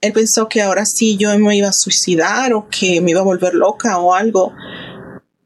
él 0.00 0.12
pensó 0.12 0.48
que 0.48 0.62
ahora 0.62 0.84
sí 0.84 1.16
yo 1.16 1.38
me 1.38 1.56
iba 1.56 1.68
a 1.68 1.72
suicidar 1.72 2.52
o 2.54 2.68
que 2.68 3.00
me 3.00 3.12
iba 3.12 3.20
a 3.20 3.24
volver 3.24 3.54
loca 3.54 3.98
o 3.98 4.14
algo 4.14 4.52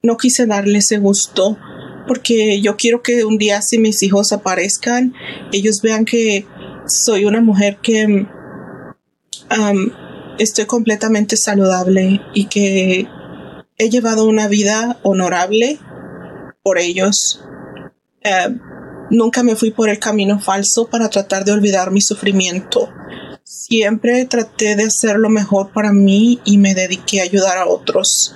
no 0.07 0.17
quise 0.17 0.47
darle 0.47 0.79
ese 0.79 0.99
gusto 0.99 1.59
porque 2.07 2.61
yo 2.61 2.77
quiero 2.77 3.03
que 3.03 3.25
un 3.25 3.39
día 3.39 3.61
si 3.63 3.79
mis 3.79 4.03
hijos 4.03 4.33
aparezcan, 4.33 5.15
ellos 5.53 5.81
vean 5.83 6.05
que 6.05 6.47
soy 6.87 7.25
una 7.25 7.41
mujer 7.41 7.79
que 7.83 8.27
estoy 10.39 10.67
completamente 10.67 11.37
saludable 11.37 12.21
y 12.35 12.47
que 12.47 13.07
he 13.79 13.91
llevado 13.91 14.27
una 14.27 14.49
vida 14.49 14.99
honorable 15.03 15.79
por 16.63 16.79
ellos. 16.79 17.43
Eh, 18.23 18.57
nunca 19.11 19.43
me 19.43 19.57
fui 19.57 19.71
por 19.71 19.89
el 19.89 19.99
camino 19.99 20.41
falso 20.41 20.89
para 20.91 21.11
tratar 21.11 21.45
de 21.45 21.53
olvidar 21.53 21.91
mi 21.91 22.01
sufrimiento. 22.01 22.93
Siempre 23.45 24.25
traté 24.25 24.75
de 24.77 24.85
hacer 24.85 25.17
lo 25.17 25.29
mejor 25.29 25.73
para 25.73 25.93
mí 25.93 26.41
y 26.45 26.59
me 26.59 26.75
dediqué 26.75 27.21
a 27.21 27.25
ayudar 27.25 27.59
a 27.59 27.67
otros 27.67 28.35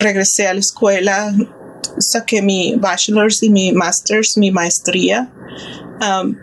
regresé 0.00 0.48
a 0.48 0.54
la 0.54 0.60
escuela, 0.60 1.32
saqué 1.98 2.42
mi 2.42 2.74
bachelor's 2.76 3.42
y 3.42 3.50
mi 3.50 3.72
master's, 3.72 4.36
mi 4.36 4.50
maestría. 4.50 5.30
Um, 6.00 6.36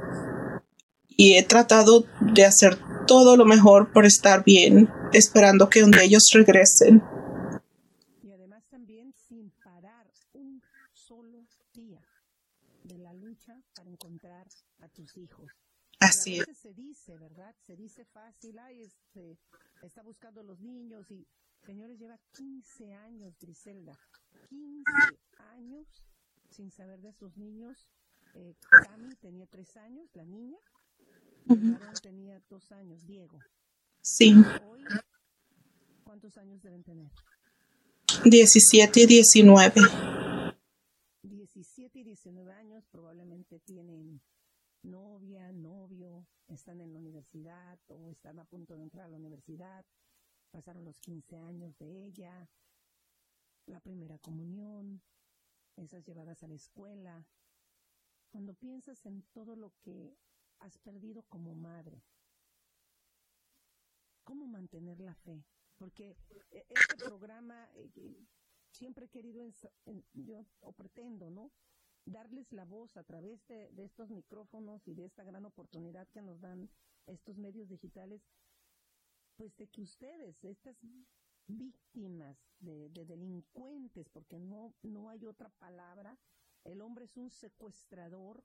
y 1.10 1.34
he 1.34 1.44
tratado 1.44 2.06
de 2.22 2.46
hacer 2.46 2.78
todo 3.08 3.36
lo 3.36 3.46
mejor 3.46 3.92
por 3.92 4.06
estar 4.06 4.44
bien, 4.44 4.90
esperando 5.12 5.70
que 5.70 5.84
un 5.84 5.92
de 5.92 6.04
ellos 6.06 6.30
regresen. 6.34 7.02
Y 8.22 8.32
además 8.32 8.64
también 8.70 9.14
sin 9.28 9.52
parar 9.64 10.06
un 10.34 10.62
solo 10.94 11.48
día 11.74 12.02
de 12.84 12.98
la 13.00 13.14
lucha 13.14 13.60
para 13.76 13.90
encontrar 13.90 14.48
a 14.82 14.88
tus 14.90 15.18
hijos. 15.18 15.48
Así 16.00 16.38
es. 16.38 16.46
Se 16.62 16.74
dice, 16.74 17.18
¿verdad? 17.18 17.56
Se 17.66 17.76
dice 17.76 18.06
fácil, 18.06 18.60
ay, 18.60 18.84
este, 18.84 19.40
está 19.82 20.04
buscando 20.04 20.42
a 20.42 20.44
los 20.44 20.60
niños 20.60 21.10
y 21.10 21.26
Señores, 21.68 22.00
lleva 22.00 22.18
15 22.32 22.94
años, 22.94 23.38
Griselda. 23.42 24.00
15 24.48 24.86
años 25.50 25.86
sin 26.50 26.72
saber 26.72 27.02
de 27.02 27.12
sus 27.12 27.36
niños. 27.36 27.90
Eh, 28.36 28.56
Cami 28.86 29.14
tenía 29.18 29.46
3 29.48 29.76
años, 29.76 30.10
la 30.14 30.24
niña. 30.24 30.58
Uh 31.50 31.76
tenía 32.02 32.42
2 32.50 32.72
años, 32.72 33.06
Diego. 33.06 33.38
Sí. 34.00 34.34
Hoy, 34.66 34.82
¿Cuántos 36.06 36.38
años 36.38 36.62
deben 36.62 36.86
tener? 36.86 37.12
17 38.24 39.02
y 39.02 39.06
19. 39.06 39.82
17 41.24 42.00
y 42.00 42.04
19 42.06 42.54
años 42.54 42.86
probablemente 42.90 43.60
tienen 43.60 44.22
novia, 44.84 45.52
novio, 45.52 46.26
están 46.48 46.80
en 46.80 46.94
la 46.94 47.00
universidad 47.00 47.78
o 47.90 48.10
están 48.10 48.40
a 48.40 48.46
punto 48.46 48.78
de 48.78 48.84
entrar 48.84 49.08
a 49.08 49.10
la 49.10 49.18
universidad, 49.18 49.86
pasaron 50.51 50.86
los 50.86 51.00
15 51.00 51.38
años 51.38 51.77
de 51.77 52.06
ella, 52.06 52.50
la 53.66 53.80
primera 53.80 54.18
comunión, 54.20 55.01
esas 55.75 56.06
llevadas 56.06 56.44
a 56.44 56.48
la 56.48 56.56
escuela. 56.56 57.25
Cuando 58.30 58.54
piensas 58.54 59.06
en 59.06 59.24
todo 59.34 59.56
lo 59.56 59.74
que 59.82 60.18
has 60.60 60.77
perdido 60.80 61.24
como 61.24 61.56
madre, 61.56 62.04
¿cómo 64.24 64.48
mantener 64.48 65.00
la 65.00 65.16
fe? 65.16 65.46
Porque 65.77 66.18
e-, 66.51 66.66
este 66.70 66.98
programa 66.98 67.70
eh, 67.75 68.25
siempre 68.72 69.06
he 69.06 69.10
querido, 69.10 69.50
yo 70.13 70.46
o 70.62 70.74
pretendo, 70.74 71.30
¿no? 71.30 71.51
Darles 72.06 72.51
la 72.54 72.63
voz 72.63 72.96
a 72.96 73.04
través 73.04 73.46
de, 73.48 73.70
estos 73.77 74.10
micrófonos 74.10 74.88
y 74.88 74.94
de 74.94 75.06
esta 75.06 75.24
gran 75.24 75.46
oportunidad 75.46 76.08
que 76.10 76.22
nos 76.22 76.39
dan 76.39 76.70
estos 77.06 77.38
medios 77.38 77.68
digitales, 77.68 78.22
pues 79.38 79.56
de 79.56 79.67
que 79.67 79.82
ustedes, 79.82 80.44
estas 80.44 80.75
víctimas 81.48 82.38
de, 82.60 82.89
de, 82.89 83.06
delincuentes, 83.06 84.10
porque 84.10 84.39
no, 84.39 84.74
no 84.82 85.10
hay 85.10 85.25
otra 85.25 85.50
palabra. 85.60 86.17
El 86.63 86.82
hombre 86.82 87.06
es 87.06 87.15
un 87.15 87.29
secuestrador, 87.29 88.44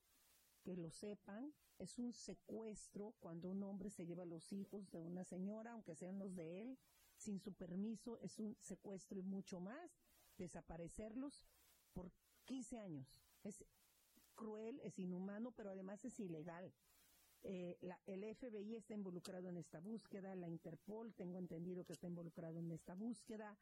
que 0.63 0.77
lo 0.77 0.91
sepan, 0.91 1.53
es 1.79 1.99
un 1.99 2.13
secuestro 2.13 3.15
cuando 3.19 3.49
un 3.49 3.63
hombre 3.65 3.91
se 3.91 4.07
lleva 4.07 4.25
los 4.25 4.53
hijos 4.53 4.89
de 4.91 5.01
una 5.01 5.25
señora, 5.25 5.73
aunque 5.73 5.97
sean 5.97 6.19
los 6.19 6.37
de 6.37 6.63
él, 6.63 6.79
sin 7.17 7.41
su 7.41 7.53
permiso, 7.53 8.19
es 8.21 8.39
un 8.39 8.57
secuestro 8.61 9.19
y 9.19 9.23
mucho 9.23 9.61
más, 9.61 9.99
desaparecerlos 10.37 11.45
por 11.93 12.13
15 12.45 12.79
años. 12.79 13.21
Es 13.43 13.65
cruel, 14.35 14.81
es 14.85 14.99
inhumano, 14.99 15.53
pero 15.53 15.71
además 15.71 16.05
es 16.05 16.19
ilegal. 16.21 16.73
Eh, 17.45 17.77
la, 17.81 17.99
el 18.07 18.23
FBI 18.37 18.77
está 18.77 18.95
involucrado 18.95 19.49
en 19.49 19.57
esta 19.57 19.81
búsqueda, 19.81 20.35
la 20.37 20.49
Interpol, 20.49 21.13
tengo 21.15 21.39
entendido 21.39 21.85
que 21.85 21.93
está 21.93 22.07
involucrado 22.07 22.59
en 22.59 22.71
esta 22.71 22.95
búsqueda. 22.95 23.59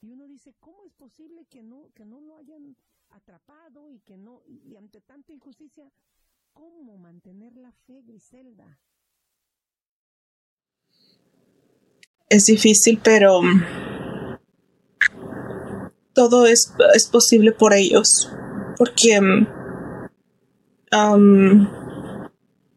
Y 0.00 0.10
uno 0.10 0.26
dice, 0.26 0.54
¿cómo 0.58 0.84
es 0.84 0.92
posible 0.94 1.44
que 1.46 1.62
no, 1.62 1.90
que 1.94 2.04
no 2.04 2.20
lo 2.20 2.36
hayan 2.36 2.76
atrapado 3.10 3.90
y 3.90 4.00
que 4.00 4.16
no, 4.16 4.42
y 4.46 4.76
ante 4.76 5.00
tanta 5.00 5.32
injusticia, 5.32 5.92
¿cómo 6.52 6.98
mantener 6.98 7.56
la 7.56 7.70
fe, 7.72 8.02
Griselda? 8.02 8.80
Es 12.28 12.46
difícil, 12.46 13.00
pero 13.04 13.40
todo 16.14 16.46
es, 16.46 16.72
es 16.94 17.08
posible 17.08 17.52
por 17.52 17.74
ellos, 17.74 18.30
porque 18.78 19.20
um, 20.92 21.81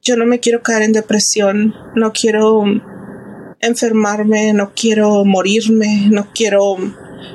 yo 0.06 0.16
no 0.16 0.28
me 0.28 0.40
quiero 0.40 0.62
caer 0.62 0.84
en 0.84 0.94
depresión, 0.94 1.74
no 1.96 2.14
quiero 2.14 2.64
enfermarme, 3.60 4.54
no 4.54 4.72
quiero 4.76 5.26
morirme, 5.26 6.10
no 6.12 6.32
quiero 6.32 6.78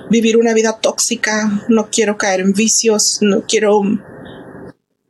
vivir 0.08 0.36
una 0.36 0.54
vida 0.54 0.78
tóxica, 0.80 1.64
no 1.68 1.90
quiero 1.90 2.16
caer 2.16 2.40
en 2.40 2.52
vicios, 2.52 3.18
no 3.22 3.42
quiero... 3.42 3.82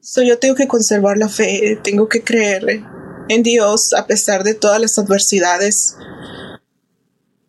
So, 0.01 0.23
yo 0.23 0.39
tengo 0.39 0.55
que 0.55 0.67
conservar 0.67 1.19
la 1.19 1.29
fe, 1.29 1.79
tengo 1.85 2.09
que 2.09 2.25
creer 2.25 2.83
en 3.29 3.43
Dios 3.43 3.93
a 3.97 4.07
pesar 4.07 4.43
de 4.43 4.55
todas 4.55 4.81
las 4.81 4.99
adversidades. 4.99 5.97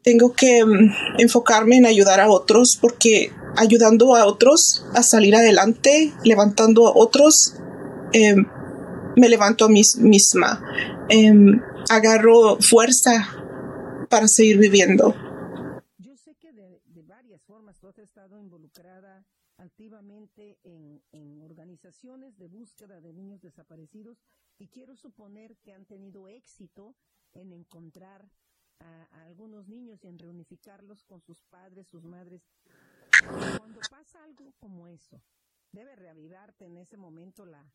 Tengo 0.04 0.34
que 0.34 0.66
mm, 0.66 1.20
enfocarme 1.20 1.78
en 1.78 1.86
ayudar 1.86 2.20
a 2.20 2.30
otros 2.30 2.78
porque 2.80 3.32
ayudando 3.56 4.14
a 4.16 4.26
otros 4.26 4.86
a 4.94 5.04
salir 5.04 5.38
adelante, 5.38 6.14
levantando 6.26 6.88
a 6.88 6.92
otros, 6.94 7.56
eh, 8.12 8.36
me 9.16 9.30
levanto 9.30 9.68
mí 9.70 9.82
misma, 10.00 10.62
em, 11.10 11.60
agarro 11.90 12.58
fuerza 12.62 13.28
para 14.10 14.28
seguir 14.28 14.58
viviendo. 14.58 15.14
Yo 15.98 16.16
sé 16.16 16.36
que 16.36 16.52
de, 16.54 16.82
varias 17.04 17.42
formas 17.44 17.80
tú 17.80 17.88
has 17.88 17.98
estado 17.98 18.40
involucrada 18.40 19.26
activamente 19.58 20.60
en, 20.64 21.02
organizaciones 21.42 22.38
de 22.38 22.48
búsqueda 22.48 23.02
de 23.02 23.14
niños 23.14 23.42
desaparecidos 23.42 24.18
y 24.58 24.68
quiero 24.68 24.96
suponer 24.96 25.58
que 25.58 25.74
han 25.74 25.86
tenido 25.86 26.28
éxito 26.28 26.96
en 27.34 27.52
encontrar 27.52 28.30
a, 28.80 29.08
a, 29.12 29.26
algunos 29.26 29.68
niños 29.68 30.04
y 30.04 30.08
en 30.08 30.18
reunificarlos 30.18 31.04
con 31.04 31.22
sus 31.22 31.44
padres, 31.44 31.88
sus 31.88 32.04
madres. 32.04 32.42
Cuando 33.58 33.82
pasa 33.90 34.24
algo 34.24 34.54
como 34.60 34.88
eso, 34.88 35.22
debe 35.72 35.96
reavivarte 35.96 36.66
en 36.66 36.78
ese 36.78 36.98
momento 36.98 37.46
la, 37.46 37.70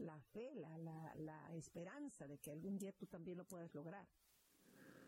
la 0.00 0.18
fe, 0.32 0.50
la, 0.56 0.76
la, 0.78 1.14
la 1.16 1.56
esperanza 1.56 2.26
de 2.26 2.38
que 2.38 2.50
algún 2.50 2.78
día 2.78 2.92
tú 2.92 3.06
también 3.06 3.38
lo 3.38 3.44
puedas 3.44 3.74
lograr. 3.74 4.06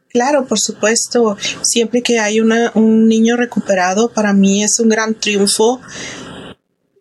Claro, 0.09 0.47
por 0.47 0.59
supuesto. 0.61 1.37
Siempre 1.63 2.03
que 2.03 2.19
hay 2.19 2.41
una, 2.41 2.71
un 2.75 3.09
niño 3.09 3.37
recuperado, 3.37 4.13
para 4.13 4.35
mí 4.35 4.63
es 4.63 4.79
un 4.79 4.91
gran 4.91 5.15
triunfo. 5.19 5.81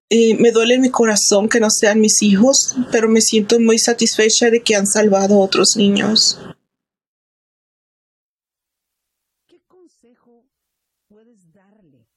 Me 0.10 0.52
duele 0.52 0.76
en 0.76 0.82
mi 0.82 0.90
corazón 0.90 1.48
que 1.48 1.60
no 1.60 1.70
sean 1.70 2.00
mis 2.00 2.22
hijos, 2.22 2.76
pero 2.92 3.08
me 3.08 3.22
siento 3.22 3.60
muy 3.60 3.80
satisfecha 3.80 4.50
de 4.50 4.62
que 4.62 4.76
han 4.76 4.88
salvado 4.88 5.36
a 5.36 5.46
otros 5.46 5.76
niños. 5.78 6.40
¿Qué 9.48 9.62
consejo 9.68 10.46
puedes 11.08 11.52
darle? 11.54 12.08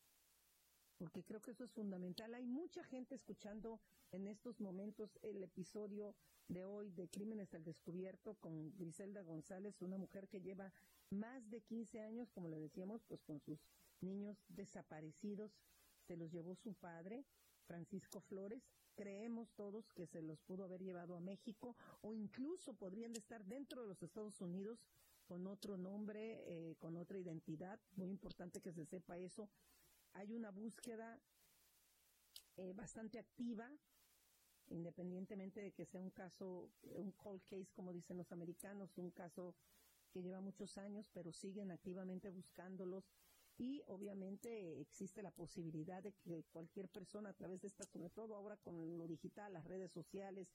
Porque 0.98 1.22
creo 1.22 1.34
que 1.44 1.50
eso 1.50 1.64
es 1.64 1.72
fundamental. 1.72 2.35
Hay 2.35 2.46
mucha 2.46 2.83
gente 2.85 3.14
escuchando 3.14 3.78
en 4.12 4.26
estos 4.26 4.61
momentos 4.61 5.18
el 5.20 5.42
episodio 5.42 6.14
de 6.48 6.64
hoy 6.64 6.90
de 6.90 7.09
Crímenes 7.09 7.52
al 7.52 7.64
Descubierto 7.64 8.35
con 8.37 8.74
Griselda 8.76 9.22
González, 9.22 9.80
una 9.83 9.98
mujer 9.98 10.26
que 10.28 10.40
lleva 10.40 10.72
más 11.11 11.50
de 11.50 11.61
15 11.61 12.00
años, 12.00 12.30
como 12.30 12.48
le 12.48 12.59
decíamos, 12.59 13.02
pues 13.04 13.22
con 13.22 13.40
sus 13.40 13.59
niños 14.00 14.38
desaparecidos. 14.48 15.52
Se 16.07 16.16
los 16.16 16.33
llevó 16.33 16.54
su 16.57 16.72
padre, 16.72 17.26
Francisco 17.66 18.22
Flores. 18.22 18.62
Creemos 18.94 19.52
todos 19.52 19.92
que 19.92 20.07
se 20.07 20.22
los 20.22 20.40
pudo 20.40 20.64
haber 20.64 20.83
llevado 20.83 21.14
a 21.14 21.20
México 21.20 21.76
o 22.00 22.14
incluso 22.14 22.72
podrían 22.72 23.16
estar 23.16 23.44
dentro 23.44 23.83
de 23.83 23.88
los 23.88 24.02
Estados 24.02 24.40
Unidos 24.40 24.78
con 25.26 25.46
otro 25.46 25.76
nombre, 25.76 26.42
eh, 26.46 26.76
con 26.78 26.96
otra 26.96 27.18
identidad. 27.18 27.78
Muy 27.96 28.09
importante 28.09 28.62
que 28.62 28.72
se 28.72 28.87
sepa 28.87 29.18
eso. 29.18 29.50
Hay 30.14 30.33
una 30.33 30.50
búsqueda 30.50 31.20
eh, 32.56 32.72
bastante 32.72 33.18
activa 33.18 33.70
independientemente 34.68 35.60
de 35.60 35.72
que 35.72 35.84
sea 35.84 36.00
un 36.00 36.10
caso, 36.10 36.70
un 36.82 37.12
cold 37.12 37.42
case, 37.44 37.68
como 37.74 37.92
dicen 37.92 38.16
los 38.16 38.32
americanos, 38.32 38.96
un 38.96 39.10
caso 39.10 39.54
que 40.10 40.22
lleva 40.22 40.40
muchos 40.40 40.78
años, 40.78 41.10
pero 41.12 41.32
siguen 41.32 41.70
activamente 41.70 42.30
buscándolos. 42.30 43.04
Y 43.56 43.82
obviamente 43.86 44.80
existe 44.80 45.22
la 45.22 45.30
posibilidad 45.30 46.02
de 46.02 46.12
que 46.12 46.44
cualquier 46.50 46.88
persona 46.88 47.30
a 47.30 47.34
través 47.34 47.60
de 47.60 47.68
esta, 47.68 47.84
sobre 47.84 48.10
todo 48.10 48.34
ahora 48.34 48.56
con 48.56 48.98
lo 48.98 49.06
digital, 49.06 49.52
las 49.52 49.64
redes 49.64 49.92
sociales, 49.92 50.48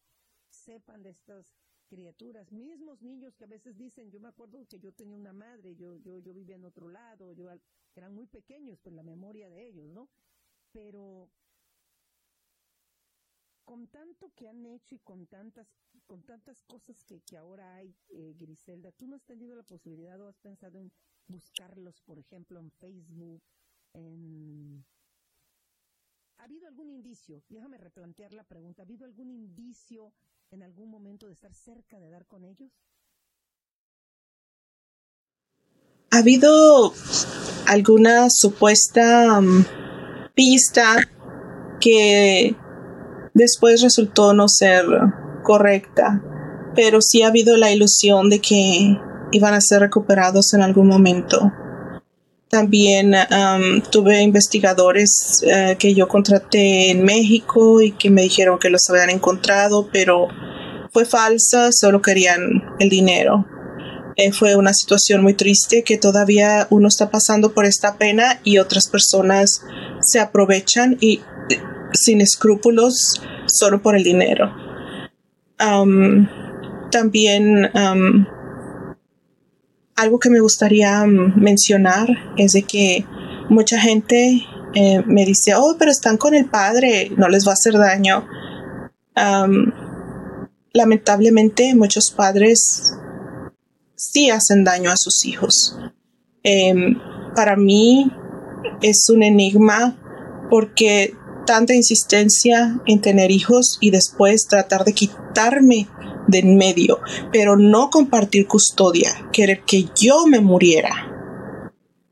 sepan 0.49 1.03
de 1.03 1.11
estas 1.11 1.55
criaturas, 1.87 2.51
mismos 2.51 3.01
niños 3.01 3.35
que 3.35 3.45
a 3.45 3.47
veces 3.47 3.77
dicen, 3.77 4.11
yo 4.11 4.19
me 4.19 4.27
acuerdo 4.27 4.65
que 4.67 4.79
yo 4.79 4.91
tenía 4.93 5.17
una 5.17 5.33
madre, 5.33 5.75
yo, 5.75 5.95
yo, 5.97 6.19
yo 6.19 6.33
vivía 6.33 6.55
en 6.55 6.65
otro 6.65 6.89
lado, 6.89 7.31
yo 7.33 7.49
eran 7.95 8.13
muy 8.13 8.27
pequeños, 8.27 8.79
pues 8.79 8.93
la 8.95 9.03
memoria 9.03 9.49
de 9.49 9.67
ellos, 9.67 9.87
¿no? 9.89 10.09
Pero 10.71 11.29
con 13.69 13.85
tanto 13.85 14.31
que 14.35 14.47
han 14.49 14.65
hecho 14.65 14.95
y 14.95 14.99
con 14.99 15.27
tantas, 15.27 15.67
con 16.07 16.23
tantas 16.23 16.63
cosas 16.63 17.03
que, 17.03 17.21
que 17.21 17.37
ahora 17.37 17.75
hay, 17.75 17.93
eh, 18.09 18.33
Griselda, 18.35 18.91
¿tú 18.93 19.05
no 19.05 19.15
has 19.15 19.23
tenido 19.25 19.55
la 19.55 19.61
posibilidad 19.61 20.19
o 20.21 20.27
has 20.27 20.39
pensado 20.39 20.79
en 20.79 20.91
buscarlos, 21.27 22.01
por 22.01 22.17
ejemplo, 22.17 22.59
en 22.59 22.71
Facebook. 22.71 23.43
¿Ha 26.39 26.43
habido 26.45 26.67
algún 26.67 26.89
indicio? 26.89 27.43
Déjame 27.47 27.77
replantear 27.77 28.33
la 28.33 28.43
pregunta. 28.43 28.81
¿Ha 28.81 28.85
habido 28.85 29.05
algún 29.05 29.29
indicio 29.29 30.15
en 30.49 30.63
algún 30.63 30.89
momento 30.89 31.27
de 31.27 31.33
estar 31.33 31.53
cerca 31.53 31.99
de 31.99 32.09
dar 32.09 32.25
con 32.25 32.45
ellos? 32.45 32.71
¿Ha 36.09 36.17
habido 36.17 36.91
alguna 37.67 38.31
supuesta 38.31 39.37
um, 39.37 39.63
pista 40.33 41.07
que 41.79 42.55
después 43.33 43.81
resultó 43.81 44.33
no 44.33 44.47
ser 44.47 44.85
correcta, 45.43 46.21
pero 46.75 47.01
sí 47.01 47.21
ha 47.21 47.27
habido 47.27 47.57
la 47.57 47.71
ilusión 47.71 48.29
de 48.29 48.39
que 48.39 48.97
iban 49.31 49.53
a 49.53 49.61
ser 49.61 49.81
recuperados 49.81 50.53
en 50.53 50.61
algún 50.61 50.87
momento. 50.87 51.51
También 52.49 53.13
tuve 53.91 54.21
investigadores 54.21 55.43
eh, 55.43 55.75
que 55.77 55.93
yo 55.93 56.07
contraté 56.07 56.89
en 56.89 57.03
México 57.03 57.79
y 57.79 57.91
que 57.91 58.09
me 58.09 58.23
dijeron 58.23 58.57
que 58.57 58.71
los 58.71 58.89
habían 58.89 59.11
encontrado, 59.11 59.87
pero 59.93 60.27
fue 60.91 61.05
falsa, 61.05 61.71
solo 61.71 62.01
querían 62.01 62.63
el 62.79 62.89
dinero. 62.89 63.45
Eh, 64.15 64.31
fue 64.31 64.55
una 64.55 64.73
situación 64.73 65.21
muy 65.21 65.35
triste 65.35 65.83
que 65.83 65.97
todavía 65.97 66.67
uno 66.71 66.87
está 66.87 67.09
pasando 67.11 67.53
por 67.53 67.65
esta 67.65 67.97
pena 67.97 68.41
y 68.43 68.57
otras 68.57 68.87
personas 68.87 69.61
se 70.01 70.19
aprovechan 70.19 70.97
y 70.99 71.21
sin 71.93 72.21
escrúpulos 72.21 73.21
solo 73.47 73.81
por 73.81 73.95
el 73.95 74.03
dinero. 74.03 74.53
También 76.91 77.69
algo 79.95 80.19
que 80.19 80.29
me 80.29 80.39
gustaría 80.39 81.05
mencionar 81.05 82.07
es 82.37 82.53
de 82.53 82.63
que 82.63 83.05
mucha 83.49 83.79
gente 83.79 84.45
eh, 84.73 85.03
me 85.05 85.25
dice, 85.25 85.55
oh, 85.55 85.75
pero 85.77 85.91
están 85.91 86.17
con 86.17 86.35
el 86.35 86.45
padre, 86.45 87.11
no 87.17 87.27
les 87.27 87.45
va 87.45 87.51
a 87.51 87.53
hacer 87.53 87.73
daño. 87.73 88.25
lamentablemente 90.71 91.75
muchos 91.75 92.11
padres 92.11 92.93
sí 93.95 94.29
hacen 94.29 94.63
daño 94.63 94.91
a 94.91 94.97
sus 94.97 95.25
hijos. 95.25 95.77
Em, 96.43 96.97
para 97.35 97.57
mí 97.57 98.09
es 98.81 99.09
un 99.09 99.23
enigma 99.23 99.97
porque 100.49 101.13
tanta 101.49 101.73
insistencia 101.73 102.79
en 102.85 103.01
tener 103.01 103.31
hijos 103.31 103.79
y 103.81 103.89
después 103.89 104.45
tratar 104.45 104.85
de 104.85 104.93
quitarme 104.93 105.89
de 106.27 106.37
en 106.37 106.57
medio, 106.57 106.99
pero 107.33 107.57
no 107.57 107.89
compartir 107.89 108.45
custodia, 108.45 109.09
querer 109.33 109.63
que 109.65 109.85
yo 109.99 110.27
me 110.27 110.41
muriera. 110.41 110.91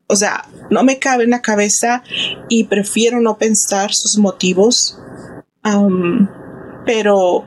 O 0.08 0.16
sea, 0.16 0.44
no 0.72 0.82
me 0.82 0.98
cabe 0.98 1.22
en 1.22 1.30
la 1.30 1.40
cabeza 1.40 2.02
y 2.48 2.64
prefiero 2.64 3.20
no 3.20 3.38
pensar 3.38 3.90
sus 3.92 4.18
motivos. 4.18 4.98
pero 6.84 7.44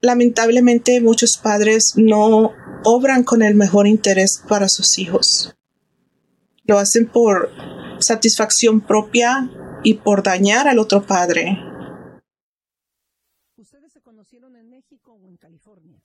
lamentablemente 0.00 1.02
muchos 1.02 1.36
padres 1.36 1.92
no 1.96 2.52
obran 2.84 3.24
con 3.24 3.42
el 3.42 3.54
mejor 3.56 3.86
interés 3.86 4.42
para 4.48 4.70
sus 4.70 4.98
hijos. 4.98 5.54
Lo 6.64 6.78
hacen 6.78 7.06
por 7.08 7.50
satisfacción 7.98 8.80
propia 8.80 9.50
y 9.82 9.94
por 9.94 10.22
dañar 10.22 10.68
al 10.68 10.78
otro 10.78 11.06
padre. 11.06 11.58
¿Ustedes 13.56 13.92
se 13.92 14.00
conocieron 14.00 14.56
en 14.56 14.68
México 14.68 15.12
o 15.12 15.28
en 15.28 15.36
California? 15.36 16.00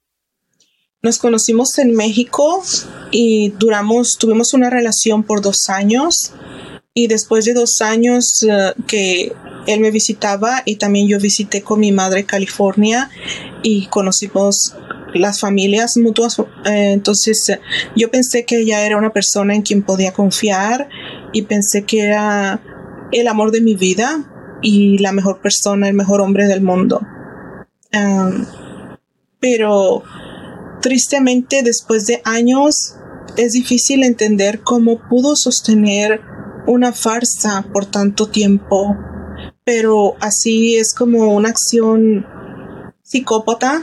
Nos 1.01 1.19
conocimos 1.19 1.77
en 1.77 1.93
México 1.93 2.63
y 3.11 3.49
duramos, 3.51 4.17
tuvimos 4.19 4.53
una 4.53 4.69
relación 4.69 5.23
por 5.23 5.41
dos 5.41 5.69
años 5.69 6.33
y 6.93 7.07
después 7.07 7.45
de 7.45 7.53
dos 7.53 7.81
años 7.81 8.43
eh, 8.43 8.73
que 8.87 9.31
él 9.67 9.79
me 9.79 9.91
visitaba 9.91 10.63
y 10.65 10.77
también 10.77 11.07
yo 11.07 11.19
visité 11.19 11.61
con 11.61 11.79
mi 11.79 11.91
madre 11.91 12.25
California 12.25 13.11
y 13.61 13.85
conocimos 13.87 14.75
las 15.13 15.39
familias 15.39 15.97
mutuas. 15.97 16.39
Eh, 16.39 16.93
entonces 16.93 17.51
yo 17.95 18.09
pensé 18.09 18.45
que 18.45 18.61
ella 18.61 18.85
era 18.85 18.97
una 18.97 19.13
persona 19.13 19.53
en 19.53 19.61
quien 19.61 19.83
podía 19.83 20.13
confiar 20.13 20.89
y 21.33 21.43
pensé 21.43 21.83
que 21.83 21.99
era 21.99 22.61
el 23.11 23.27
amor 23.27 23.51
de 23.51 23.61
mi 23.61 23.75
vida 23.75 24.59
y 24.61 24.97
la 24.99 25.11
mejor 25.11 25.41
persona, 25.41 25.87
el 25.87 25.93
mejor 25.93 26.21
hombre 26.21 26.47
del 26.47 26.61
mundo. 26.61 27.01
pero 29.39 30.03
tristemente 30.81 31.61
después 31.63 32.05
de 32.05 32.21
años 32.25 32.95
es 33.37 33.53
difícil 33.53 34.03
entender 34.03 34.61
cómo 34.61 34.99
pudo 35.07 35.35
sostener 35.35 36.21
una 36.65 36.91
farsa 36.91 37.65
por 37.71 37.85
tanto 37.85 38.27
tiempo. 38.27 38.95
Pero 39.63 40.15
así 40.19 40.75
es 40.75 40.93
como 40.93 41.33
una 41.35 41.49
acción 41.49 42.25
psicópata 43.03 43.81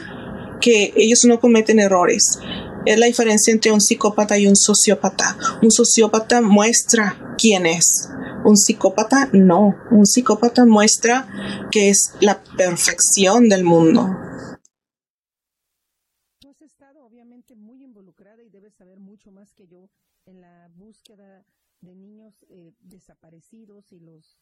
que 0.61 0.93
ellos 0.97 1.21
no 1.25 1.41
cometen 1.41 1.79
errores. 1.79 2.39
Es 2.87 2.99
la 2.99 3.07
diferencia 3.07 3.53
entre 3.53 3.73
un 3.73 3.81
psicópata 3.81 4.39
y 4.39 4.47
un 4.47 4.57
sociópata. 4.57 5.37
Un 5.63 5.71
sociópata 5.71 6.41
muestra 6.41 7.35
quién 7.39 7.67
es. 7.67 8.09
Un 8.45 8.57
psicópata 8.57 9.31
no. 9.33 9.75
Un 9.91 10.07
psicópata 10.07 10.67
muestra 10.67 11.27
que 11.71 11.89
es 11.89 12.15
la 12.21 12.43
perfección 12.57 13.49
del 13.49 13.65
mundo. 13.65 14.07
Tú 16.39 16.51
has 16.51 16.61
estado 16.63 17.05
obviamente 17.05 17.57
muy 17.57 17.83
involucrada 17.83 18.43
y 18.43 18.51
debes 18.51 18.75
saber 18.75 19.01
mucho 19.01 19.31
más 19.31 19.53
que 19.55 19.67
yo 19.67 19.89
en 20.27 20.41
la 20.41 20.69
búsqueda 20.75 21.45
de 21.81 21.95
niños 21.95 22.45
eh, 22.49 22.73
desaparecidos 22.81 23.93
y 23.93 24.01
las 24.01 24.39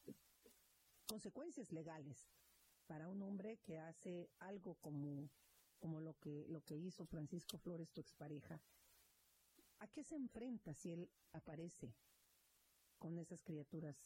consecuencias 1.06 1.70
legales 1.72 2.28
para 2.86 3.08
un 3.08 3.22
hombre 3.22 3.58
que 3.64 3.78
hace 3.78 4.30
algo 4.38 4.76
como 4.80 5.30
como 5.82 6.00
lo 6.00 6.16
que, 6.20 6.46
lo 6.48 6.62
que 6.62 6.76
hizo 6.76 7.04
Francisco 7.06 7.58
Flores, 7.58 7.90
tu 7.90 8.00
expareja, 8.00 8.60
¿a 9.80 9.88
qué 9.88 10.04
se 10.04 10.14
enfrenta 10.14 10.72
si 10.74 10.92
él 10.92 11.10
aparece 11.32 11.92
con 13.02 13.18
esas 13.18 13.42
criaturas 13.42 13.96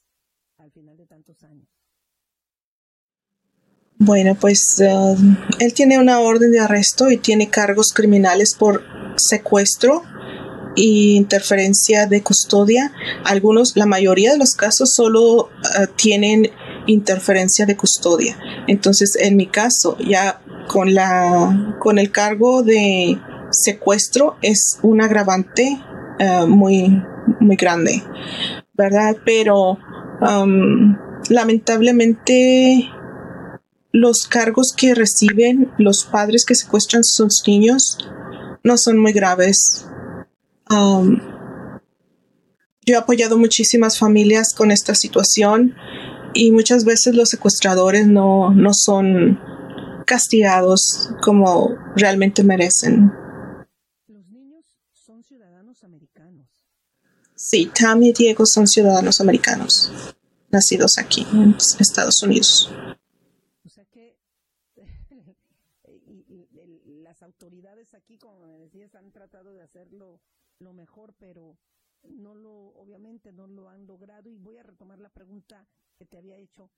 al 0.56 0.72
final 0.72 0.96
de 0.96 1.04
tantos 1.06 1.42
años? 1.42 1.68
Bueno, 3.98 4.34
pues 4.34 4.80
eh, 4.80 5.16
él 5.58 5.74
tiene 5.74 5.98
una 5.98 6.20
orden 6.20 6.50
de 6.50 6.60
arresto 6.60 7.10
y 7.10 7.18
tiene 7.18 7.50
cargos 7.50 7.92
criminales 7.94 8.54
por 8.58 8.82
secuestro 9.16 10.02
e 10.76 10.82
interferencia 10.82 12.06
de 12.06 12.22
custodia. 12.22 12.92
Algunos, 13.24 13.76
la 13.76 13.86
mayoría 13.86 14.32
de 14.32 14.38
los 14.38 14.54
casos 14.54 14.94
solo 14.94 15.50
eh, 15.78 15.86
tienen 15.96 16.50
interferencia 16.86 17.66
de 17.66 17.76
custodia. 17.76 18.38
Entonces, 18.66 19.16
en 19.16 19.36
mi 19.36 19.46
caso, 19.46 19.98
ya 19.98 20.40
con 20.68 20.94
la 20.94 21.76
con 21.80 21.98
el 21.98 22.10
cargo 22.10 22.62
de 22.62 23.18
secuestro 23.50 24.36
es 24.42 24.78
un 24.82 25.02
agravante 25.02 25.80
eh, 26.18 26.46
muy 26.46 27.02
muy 27.40 27.56
grande, 27.56 28.02
¿verdad? 28.76 29.16
Pero 29.24 29.78
um, 30.20 30.96
lamentablemente 31.28 32.88
los 33.92 34.26
cargos 34.26 34.74
que 34.76 34.94
reciben 34.94 35.72
los 35.78 36.04
padres 36.04 36.44
que 36.44 36.54
secuestran 36.54 37.02
sus 37.02 37.42
niños 37.46 37.98
no 38.62 38.76
son 38.76 38.98
muy 38.98 39.12
graves. 39.12 39.86
Um, 40.70 41.18
yo 42.84 42.94
he 42.94 42.98
apoyado 42.98 43.38
muchísimas 43.38 43.98
familias 43.98 44.54
con 44.54 44.70
esta 44.70 44.94
situación 44.94 45.74
y 46.34 46.52
muchas 46.52 46.84
veces 46.84 47.14
los 47.14 47.30
secuestradores 47.30 48.06
no, 48.06 48.52
no 48.52 48.70
son 48.74 49.40
castigados 50.06 51.10
como 51.22 51.76
realmente 51.96 52.44
merecen. 52.44 53.10
Los 54.06 54.28
niños 54.28 54.64
son 54.92 55.24
ciudadanos 55.24 55.82
americanos. 55.82 56.46
Sí, 57.48 57.70
Tammy 57.72 58.08
y 58.08 58.12
Diego 58.12 58.44
son 58.44 58.66
ciudadanos 58.66 59.20
americanos, 59.20 59.92
nacidos 60.50 60.98
aquí 60.98 61.24
en 61.32 61.54
Estados 61.78 62.20
Unidos. 62.24 62.68
O 63.64 63.68
sea 63.68 63.84
que 63.84 64.18
las 67.04 67.22
autoridades 67.22 67.94
aquí, 67.94 68.18
como 68.18 68.40
me 68.40 68.58
decías, 68.58 68.96
han 68.96 69.12
tratado 69.12 69.52
de 69.52 69.62
hacerlo 69.62 70.20
lo 70.58 70.72
mejor, 70.72 71.14
pero 71.20 71.56
no 72.02 72.34
lo, 72.34 72.50
obviamente 72.50 73.30
no 73.30 73.46
lo 73.46 73.68
han 73.68 73.86
logrado. 73.86 74.28
Y 74.28 74.38
voy 74.38 74.56
a 74.56 74.64
retomar 74.64 74.98
la 74.98 75.10
pregunta 75.10 75.68
que 75.96 76.04
te 76.04 76.18
había 76.18 76.36
hecho. 76.36 76.72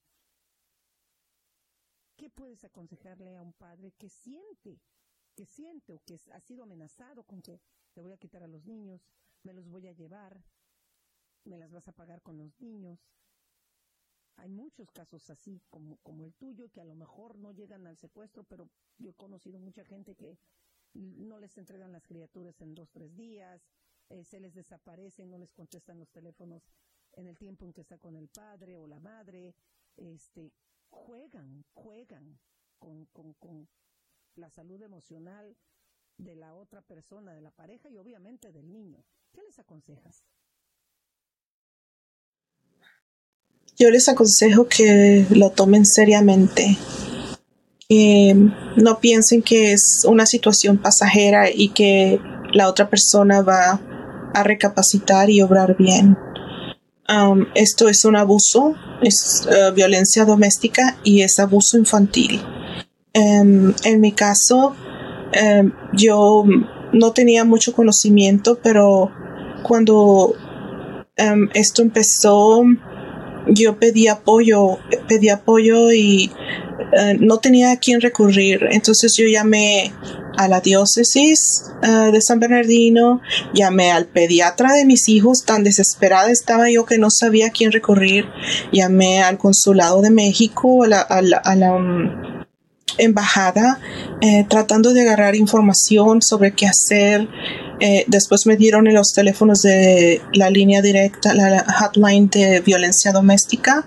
¿Qué 2.15 2.29
puedes 2.29 2.63
aconsejarle 2.65 3.37
a 3.37 3.43
un 3.43 3.55
padre 3.55 3.93
que 3.93 4.11
siente, 4.11 4.83
que 5.35 5.47
siente 5.47 5.95
o 5.95 6.03
que 6.05 6.21
ha 6.31 6.41
sido 6.41 6.65
amenazado 6.65 7.23
con 7.23 7.41
que 7.41 7.59
te 7.95 8.03
voy 8.03 8.13
a 8.13 8.19
quitar 8.19 8.43
a 8.43 8.49
los 8.49 8.67
niños, 8.67 9.01
me 9.45 9.55
los 9.55 9.67
voy 9.71 9.87
a 9.87 9.93
llevar, 9.93 10.45
me 11.45 11.59
las 11.59 11.71
vas 11.71 11.89
a 11.89 11.93
pagar 11.93 12.23
con 12.23 12.39
los 12.39 12.61
niños? 12.61 12.99
Hay 14.37 14.49
muchos 14.49 14.91
casos 14.93 15.31
así 15.31 15.61
como, 15.69 15.97
como 15.99 16.25
el 16.25 16.35
tuyo 16.35 16.71
que 16.71 16.81
a 16.81 16.85
lo 16.85 16.95
mejor 16.95 17.37
no 17.37 17.53
llegan 17.53 17.87
al 17.87 17.97
secuestro, 17.97 18.45
pero 18.45 18.69
yo 18.99 19.11
he 19.11 19.15
conocido 19.15 19.59
mucha 19.59 19.85
gente 19.85 20.15
que 20.15 20.39
no 20.95 21.39
les 21.41 21.59
entregan 21.59 21.93
las 21.93 22.07
criaturas 22.07 22.61
en 22.61 22.75
dos, 22.75 22.91
tres 22.91 23.15
días, 23.17 23.69
eh, 24.11 24.25
se 24.25 24.41
les 24.41 24.55
desaparecen, 24.55 25.31
no 25.31 25.39
les 25.39 25.53
contestan 25.53 25.99
los 25.99 26.11
teléfonos 26.11 26.63
en 27.13 27.27
el 27.27 27.37
tiempo 27.37 27.67
en 27.67 27.73
que 27.73 27.81
está 27.81 27.99
con 27.99 28.17
el 28.17 28.29
padre 28.29 28.77
o 28.77 28.87
la 28.87 29.01
madre, 29.01 29.55
este, 29.97 30.53
juegan, 30.89 31.65
juegan 31.75 32.39
con, 32.79 33.07
con, 33.07 33.35
con 33.35 33.69
la 34.37 34.51
salud 34.51 34.81
emocional 34.83 35.57
de 36.17 36.37
la 36.37 36.55
otra 36.55 36.81
persona, 36.83 37.33
de 37.33 37.41
la 37.41 37.51
pareja 37.51 37.89
y 37.91 37.97
obviamente 37.97 38.53
del 38.53 38.71
niño. 38.71 39.05
¿Qué 39.33 39.43
les 39.43 39.59
aconsejas? 39.59 40.25
Yo 43.79 43.91
les 43.91 44.09
aconsejo 44.09 44.67
que 44.67 45.25
lo 45.31 45.51
tomen 45.51 45.87
seriamente, 45.87 46.77
que 47.89 48.35
no 48.77 48.99
piensen 48.99 49.41
que 49.41 49.73
es 49.73 50.05
una 50.05 50.27
situación 50.27 50.79
pasajera 50.79 51.49
y 51.49 51.69
que 51.69 52.21
la 52.53 52.69
otra 52.69 52.91
persona 52.91 53.41
va 53.41 53.81
a 54.35 54.43
recapacitar 54.43 55.31
y 55.31 55.43
obrar 55.43 55.77
bien. 55.77 56.17
Um, 57.09 57.47
esto 57.55 57.89
es 57.89 58.05
un 58.05 58.17
abuso, 58.17 58.75
es 59.01 59.47
uh, 59.47 59.73
violencia 59.73 60.25
doméstica 60.25 60.99
y 61.05 61.23
es 61.23 61.39
abuso 61.39 61.79
infantil. 61.79 62.43
Um, 63.15 63.75
en 63.85 64.01
mi 64.01 64.11
caso, 64.11 64.75
um, 65.41 65.73
yo 65.93 66.45
no 66.93 67.13
tenía 67.13 67.45
mucho 67.45 67.73
conocimiento, 67.73 68.59
pero 68.61 69.13
cuando 69.63 70.35
esto 71.55 71.83
empezó, 71.83 72.63
yo 73.49 73.79
pedí 73.79 74.09
apoyo, 74.09 74.79
pedí 75.09 75.29
apoyo 75.29 75.93
y 75.93 76.31
eh, 76.93 77.17
no 77.19 77.39
tenía 77.39 77.73
a 77.73 77.77
quién 77.77 78.01
recurrir. 78.01 78.67
Entonces 78.71 79.15
yo 79.17 79.27
llamé 79.27 79.93
a 80.37 80.49
la 80.49 80.61
diócesis 80.61 81.65
eh, 81.83 82.11
de 82.13 82.21
San 82.23 82.39
Bernardino, 82.39 83.21
llamé 83.53 83.91
al 83.91 84.07
pediatra 84.07 84.73
de 84.75 84.85
mis 84.85 85.09
hijos, 85.09 85.45
tan 85.45 85.65
desesperada 85.65 86.31
estaba 86.31 86.71
yo 86.71 86.87
que 86.87 86.99
no 86.99 87.11
sabía 87.11 87.49
a 87.49 87.51
quién 87.51 87.73
recurrir, 87.73 88.27
llamé 88.73 89.21
al 89.23 89.37
consulado 89.37 90.01
de 90.01 90.11
México, 90.11 90.85
a 90.85 91.23
la, 91.23 91.73
um, 91.75 92.45
embajada, 92.99 93.81
eh, 94.21 94.47
tratando 94.49 94.93
de 94.93 95.03
agarrar 95.03 95.35
información 95.35 96.23
sobre 96.23 96.53
qué 96.53 96.67
hacer. 96.67 97.29
Eh, 97.81 98.05
después 98.09 98.47
me 98.47 98.57
dieron 98.57 98.93
los 98.93 99.13
teléfonos 99.13 99.63
de 99.63 100.21
la 100.33 100.51
línea 100.51 100.83
directa, 100.83 101.35
la 101.35 101.65
hotline 101.81 102.29
de 102.29 102.61
violencia 102.61 103.13
doméstica. 103.13 103.87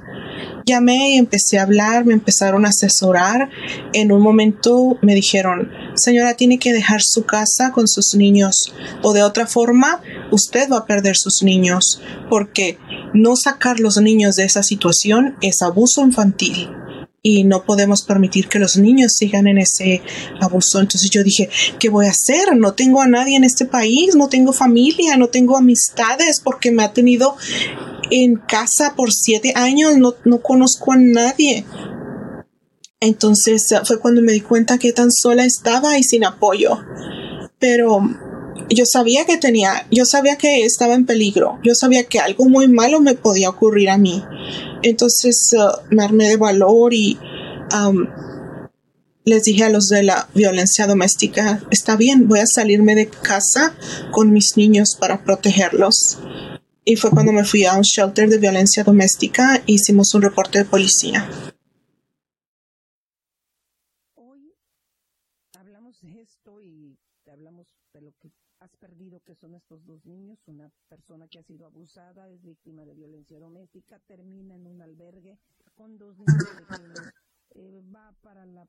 Llamé 0.65 1.15
y 1.15 1.17
empecé 1.17 1.59
a 1.59 1.63
hablar, 1.63 2.05
me 2.05 2.13
empezaron 2.13 2.65
a 2.65 2.69
asesorar. 2.69 3.49
En 3.93 4.11
un 4.11 4.21
momento 4.21 4.97
me 5.01 5.15
dijeron, 5.15 5.71
señora, 5.95 6.35
tiene 6.35 6.59
que 6.59 6.71
dejar 6.71 7.01
su 7.01 7.25
casa 7.25 7.71
con 7.71 7.87
sus 7.87 8.15
niños 8.15 8.73
o 9.01 9.13
de 9.13 9.23
otra 9.23 9.47
forma 9.47 10.01
usted 10.31 10.69
va 10.71 10.77
a 10.77 10.85
perder 10.85 11.17
sus 11.17 11.43
niños 11.43 12.01
porque 12.29 12.77
no 13.13 13.35
sacar 13.35 13.79
los 13.79 13.97
niños 13.97 14.35
de 14.35 14.45
esa 14.45 14.63
situación 14.63 15.35
es 15.41 15.61
abuso 15.61 16.01
infantil 16.01 16.69
y 17.23 17.43
no 17.43 17.63
podemos 17.65 18.03
permitir 18.03 18.47
que 18.47 18.59
los 18.59 18.77
niños 18.77 19.13
sigan 19.15 19.47
en 19.47 19.59
ese 19.59 20.01
abuso. 20.39 20.79
Entonces 20.79 21.09
yo 21.11 21.23
dije, 21.23 21.49
¿qué 21.79 21.89
voy 21.89 22.07
a 22.07 22.11
hacer? 22.11 22.55
No 22.55 22.73
tengo 22.73 23.01
a 23.01 23.07
nadie 23.07 23.37
en 23.37 23.43
este 23.43 23.65
país, 23.65 24.15
no 24.15 24.27
tengo 24.27 24.53
familia, 24.53 25.17
no 25.17 25.27
tengo 25.27 25.57
amistades 25.57 26.41
porque 26.43 26.71
me 26.71 26.83
ha 26.83 26.93
tenido 26.93 27.35
en 28.09 28.35
casa 28.35 28.95
por 28.95 29.11
siete 29.11 29.53
años, 29.55 29.97
no, 29.97 30.15
no 30.25 30.41
conozco 30.41 30.93
a 30.93 30.97
nadie. 30.97 31.65
Entonces 32.99 33.67
fue 33.85 33.99
cuando 33.99 34.21
me 34.21 34.31
di 34.31 34.41
cuenta 34.41 34.77
que 34.77 34.93
tan 34.93 35.11
sola 35.11 35.45
estaba 35.45 35.97
y 35.97 36.03
sin 36.03 36.25
apoyo. 36.25 36.79
Pero 37.59 38.01
yo 38.69 38.85
sabía 38.85 39.25
que 39.25 39.37
tenía, 39.37 39.85
yo 39.91 40.05
sabía 40.05 40.37
que 40.37 40.65
estaba 40.65 40.93
en 40.93 41.05
peligro, 41.05 41.59
yo 41.63 41.75
sabía 41.75 42.03
que 42.05 42.19
algo 42.19 42.45
muy 42.45 42.67
malo 42.67 42.99
me 42.99 43.15
podía 43.15 43.49
ocurrir 43.49 43.89
a 43.89 43.97
mí. 43.97 44.23
Entonces 44.83 45.53
uh, 45.53 45.93
me 45.93 46.03
armé 46.03 46.29
de 46.29 46.37
valor 46.37 46.93
y 46.93 47.17
um, 47.73 48.07
les 49.23 49.43
dije 49.43 49.63
a 49.63 49.69
los 49.69 49.87
de 49.87 50.03
la 50.03 50.27
violencia 50.33 50.87
doméstica, 50.87 51.61
está 51.69 51.95
bien, 51.95 52.27
voy 52.27 52.39
a 52.39 52.47
salirme 52.47 52.95
de 52.95 53.07
casa 53.07 53.75
con 54.11 54.31
mis 54.31 54.57
niños 54.57 54.95
para 54.99 55.23
protegerlos. 55.23 56.19
Y 56.83 56.95
fue 56.95 57.11
cuando 57.11 57.31
me 57.31 57.45
fui 57.45 57.65
a 57.65 57.75
un 57.75 57.83
shelter 57.83 58.27
de 58.29 58.39
violencia 58.39 58.83
doméstica 58.83 59.61
hicimos 59.67 60.15
un 60.15 60.23
reporte 60.23 60.57
de 60.57 60.65
policía. 60.65 61.29
Hoy 64.15 64.53
hablamos 65.61 66.01
de 66.01 66.21
esto 66.21 66.59
y 66.59 66.97
hablamos 67.27 67.67
de 67.93 68.01
lo 68.01 68.13
que 68.17 68.31
has 68.59 68.75
perdido, 68.77 69.21
que 69.21 69.35
son 69.35 69.53
estos 69.53 69.85
dos 69.85 70.03
niños, 70.05 70.39
una 70.47 70.71
persona 70.89 71.27
que 71.27 71.37
ha 71.37 71.43
sido 71.43 71.67
abusada, 71.67 72.29
es 72.29 72.41
víctima 72.43 72.83
de 72.83 72.95
violencia 72.95 73.39
doméstica, 73.39 73.99
termina 73.99 74.55
en 74.55 74.65
un 74.65 74.81
albergue 74.81 75.37
con 75.75 75.99
dos 75.99 76.17
niños 76.17 76.47
pequeños, 76.67 77.13
eh, 77.51 77.83
va 77.95 78.11
para 78.21 78.45
la 78.45 78.67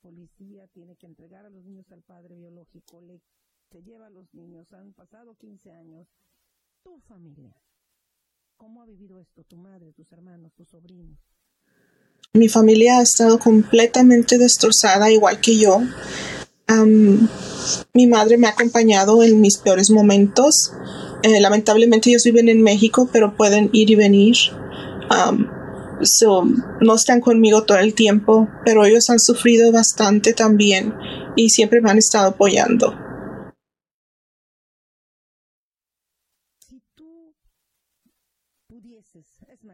policía, 0.00 0.68
tiene 0.68 0.94
que 0.96 1.06
entregar 1.06 1.46
a 1.46 1.50
los 1.50 1.64
niños 1.64 1.90
al 1.90 2.02
padre 2.02 2.36
biológico, 2.36 3.00
le, 3.00 3.20
se 3.68 3.82
lleva 3.82 4.06
a 4.06 4.10
los 4.10 4.32
niños, 4.32 4.72
han 4.72 4.92
pasado 4.92 5.34
15 5.34 5.72
años. 5.72 6.08
Tu 6.82 6.98
familia, 7.00 7.54
¿cómo 8.56 8.82
ha 8.82 8.86
vivido 8.86 9.18
esto? 9.18 9.42
Tu 9.42 9.56
madre, 9.56 9.92
tus 9.92 10.10
hermanos, 10.12 10.54
tus 10.54 10.68
sobrinos. 10.68 11.18
Mi 12.32 12.48
familia 12.48 12.98
ha 12.98 13.02
estado 13.02 13.38
completamente 13.38 14.38
destrozada, 14.38 15.10
igual 15.10 15.40
que 15.40 15.58
yo 15.58 15.82
mi 17.92 18.06
madre 18.06 18.36
me 18.36 18.46
ha 18.46 18.50
acompañado 18.50 19.22
en 19.22 19.40
mis 19.40 19.58
peores 19.58 19.90
momentos. 19.90 20.72
Eh, 21.22 21.40
lamentablemente 21.40 22.10
ellos 22.10 22.24
viven 22.24 22.48
en 22.48 22.62
México, 22.62 23.08
pero 23.12 23.36
pueden 23.36 23.70
ir 23.72 23.90
y 23.90 23.94
venir. 23.94 24.36
no 26.80 26.94
están 26.94 27.20
conmigo 27.20 27.64
todo 27.64 27.78
el 27.78 27.94
tiempo, 27.94 28.48
pero 28.64 28.84
ellos 28.84 29.10
han 29.10 29.20
sufrido 29.20 29.72
bastante 29.72 30.32
también 30.32 30.94
y 31.36 31.50
siempre 31.50 31.80
me 31.80 31.90
han 31.90 31.98
estado 31.98 32.28
apoyando. 32.28 32.94
Si 36.58 36.80
tú 36.94 37.34
pudieses, 38.68 39.26
es 39.48 39.64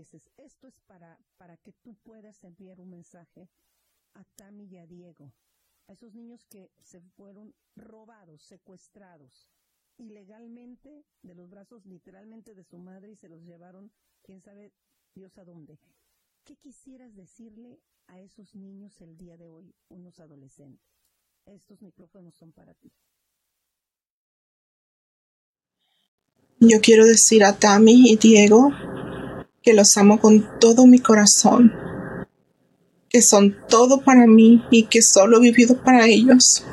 esto 0.00 0.68
es 0.68 0.80
para, 0.86 1.18
para 1.36 1.56
que 1.56 1.72
tú 1.72 1.94
puedas 2.02 2.42
enviar 2.44 2.80
un 2.80 2.90
mensaje 2.90 3.48
a 4.14 4.24
Tami 4.36 4.64
y 4.66 4.78
a 4.78 4.86
Diego 4.86 5.32
a 5.88 5.92
esos 5.92 6.14
niños 6.14 6.44
que 6.46 6.70
se 6.82 7.00
fueron 7.00 7.54
robados, 7.76 8.42
secuestrados 8.42 9.48
ilegalmente 9.98 11.04
de 11.22 11.34
los 11.34 11.48
brazos 11.48 11.86
literalmente 11.86 12.54
de 12.54 12.64
su 12.64 12.78
madre 12.78 13.12
y 13.12 13.16
se 13.16 13.28
los 13.28 13.42
llevaron 13.42 13.90
quién 14.22 14.40
sabe 14.40 14.72
Dios 15.14 15.38
a 15.38 15.44
dónde. 15.44 15.78
¿Qué 16.44 16.56
quisieras 16.56 17.14
decirle 17.14 17.80
a 18.06 18.20
esos 18.20 18.54
niños 18.54 19.00
el 19.00 19.16
día 19.16 19.36
de 19.36 19.48
hoy, 19.48 19.74
unos 19.88 20.20
adolescentes? 20.20 20.86
Estos 21.46 21.80
micrófonos 21.80 22.34
son 22.34 22.52
para 22.52 22.74
ti. 22.74 22.92
Yo 26.60 26.80
quiero 26.80 27.04
decir 27.04 27.44
a 27.44 27.58
Tami 27.58 28.10
y 28.10 28.16
Diego 28.16 28.70
que 29.66 29.74
los 29.74 29.96
amo 29.96 30.20
con 30.20 30.58
todo 30.60 30.86
mi 30.86 31.00
corazón 31.00 31.72
que 33.08 33.20
son 33.20 33.56
todo 33.68 34.02
para 34.02 34.26
mí 34.26 34.64
y 34.70 34.84
que 34.84 35.00
solo 35.02 35.38
he 35.38 35.40
vivido 35.40 35.82
para 35.82 36.06
ellos. 36.06 36.64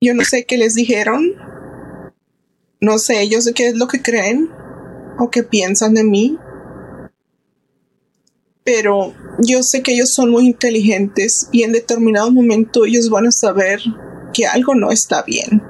Yo 0.00 0.14
no 0.14 0.24
sé 0.24 0.46
qué 0.46 0.56
les 0.56 0.74
dijeron, 0.74 1.34
no 2.80 2.98
sé 2.98 3.20
ellos 3.20 3.50
qué 3.54 3.68
es 3.68 3.76
lo 3.76 3.88
que 3.88 4.00
creen 4.00 4.48
o 5.18 5.30
qué 5.30 5.42
piensan 5.42 5.94
de 5.94 6.04
mí, 6.04 6.38
pero 8.64 9.12
yo 9.40 9.62
sé 9.62 9.82
que 9.82 9.92
ellos 9.92 10.12
son 10.14 10.30
muy 10.30 10.46
inteligentes 10.46 11.48
y 11.52 11.64
en 11.64 11.72
determinado 11.72 12.30
momento 12.30 12.86
ellos 12.86 13.10
van 13.10 13.26
a 13.26 13.32
saber 13.32 13.80
que 14.32 14.46
algo 14.46 14.74
no 14.74 14.90
está 14.90 15.22
bien 15.24 15.62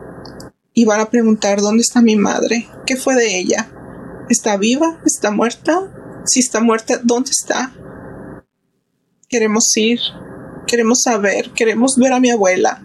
y 0.72 0.84
van 0.84 1.00
a 1.00 1.10
preguntar 1.10 1.60
dónde 1.60 1.80
está 1.80 2.00
mi 2.00 2.14
madre, 2.14 2.68
qué 2.86 2.94
fue 2.96 3.16
de 3.16 3.38
ella, 3.38 3.72
está 4.30 4.56
viva, 4.56 5.00
está 5.04 5.30
muerta, 5.30 6.22
si 6.24 6.40
está 6.40 6.60
muerta, 6.60 7.00
dónde 7.02 7.30
está 7.30 7.72
queremos 9.30 9.74
ir, 9.76 10.00
queremos 10.66 11.02
saber, 11.02 11.50
queremos 11.52 11.96
ver 11.96 12.12
a 12.12 12.20
mi 12.20 12.30
abuela. 12.30 12.82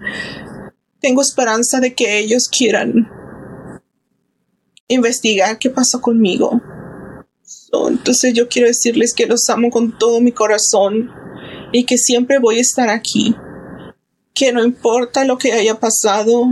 Tengo 1.02 1.22
esperanza 1.22 1.80
de 1.80 1.94
que 1.94 2.20
ellos 2.20 2.48
quieran 2.48 3.10
investigar 4.88 5.58
qué 5.60 5.70
pasó 5.70 6.00
conmigo. 6.00 6.62
entonces 7.90 8.34
yo 8.34 8.48
quiero 8.48 8.68
decirles 8.68 9.14
que 9.14 9.26
los 9.26 9.50
amo 9.50 9.70
con 9.72 9.98
todo 9.98 10.22
mi 10.22 10.32
corazón 10.32 11.12
y 11.74 11.86
que 11.86 11.98
siempre 11.98 12.40
voy 12.40 12.60
a 12.60 12.62
estar 12.62 12.90
aquí. 12.90 13.36
Que 14.34 14.54
no 14.54 14.64
importa 14.64 15.26
lo 15.26 15.38
que 15.38 15.52
haya 15.52 15.80
pasado, 15.80 16.46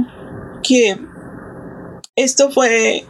que 0.64 0.98
esto 2.16 2.50
fue, 2.50 3.06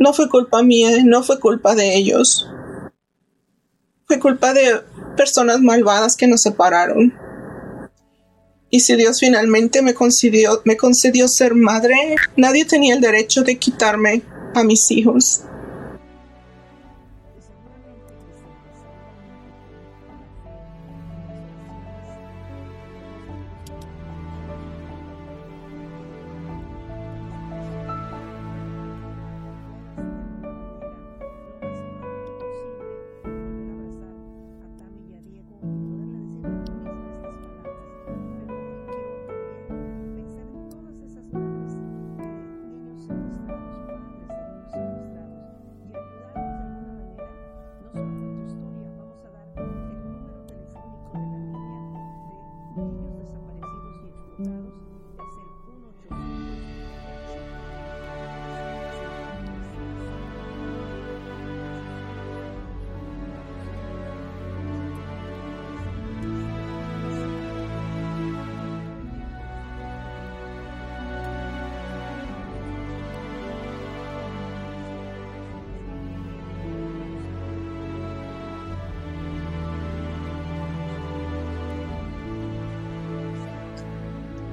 no 0.00 0.12
fue 0.12 0.28
culpa 0.28 0.62
mía, 0.62 0.90
no 1.04 1.22
fue 1.22 1.38
culpa 1.40 1.74
de 1.74 1.96
ellos. 1.96 2.48
Fue 4.06 4.18
culpa 4.18 4.52
de 4.52 4.82
personas 5.16 5.60
malvadas 5.60 6.16
que 6.16 6.26
nos 6.26 6.42
separaron. 6.42 7.14
Y 8.70 8.80
si 8.80 8.96
Dios 8.96 9.20
finalmente 9.20 9.82
me 9.82 9.94
concedió, 9.94 11.28
ser 11.28 11.54
madre, 11.54 11.94
nadie 12.36 12.64
tenía 12.64 12.94
el 12.94 13.00
derecho 13.00 13.42
de 13.42 13.56
quitarme 13.56 14.22
a 14.54 14.64
mis 14.64 14.90
hijos. 14.90 15.42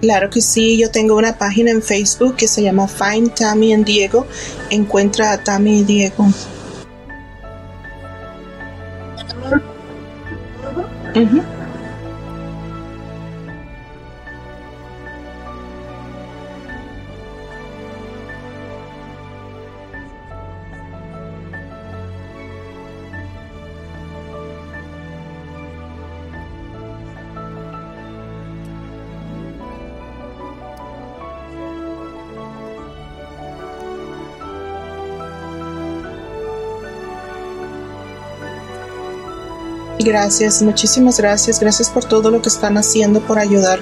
Claro 0.01 0.31
que 0.31 0.41
sí, 0.41 0.79
yo 0.79 0.89
tengo 0.89 1.15
una 1.15 1.37
página 1.37 1.69
en 1.69 1.83
Facebook 1.83 2.35
que 2.35 2.47
se 2.47 2.63
llama 2.63 2.87
Find 2.87 3.35
Tammy 3.35 3.71
and 3.71 3.85
Diego. 3.85 4.25
Encuentra 4.71 5.31
a 5.31 5.43
Tammy 5.43 5.81
y 5.81 5.83
Diego. 5.83 6.27
Ujú. 11.15 11.41
Gracias, 40.11 40.61
muchísimas 40.61 41.19
gracias. 41.19 41.61
Gracias 41.61 41.89
por 41.89 42.03
todo 42.03 42.31
lo 42.31 42.41
que 42.41 42.49
están 42.49 42.77
haciendo 42.77 43.21
por 43.21 43.39
ayudar 43.39 43.79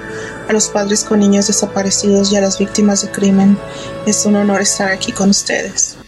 a 0.48 0.54
los 0.54 0.68
padres 0.68 1.04
con 1.04 1.22
niños 1.22 1.48
desaparecidos 1.48 2.32
y 2.32 2.36
a 2.36 2.42
las 2.42 2.60
víctimas 2.60 3.02
de 3.02 3.10
crimen. 3.10 3.58
Es 4.06 4.28
un 4.28 4.36
honor 4.36 4.62
estar 4.62 4.92
aquí 4.92 5.12
con 5.12 5.32
ustedes. 5.32 5.99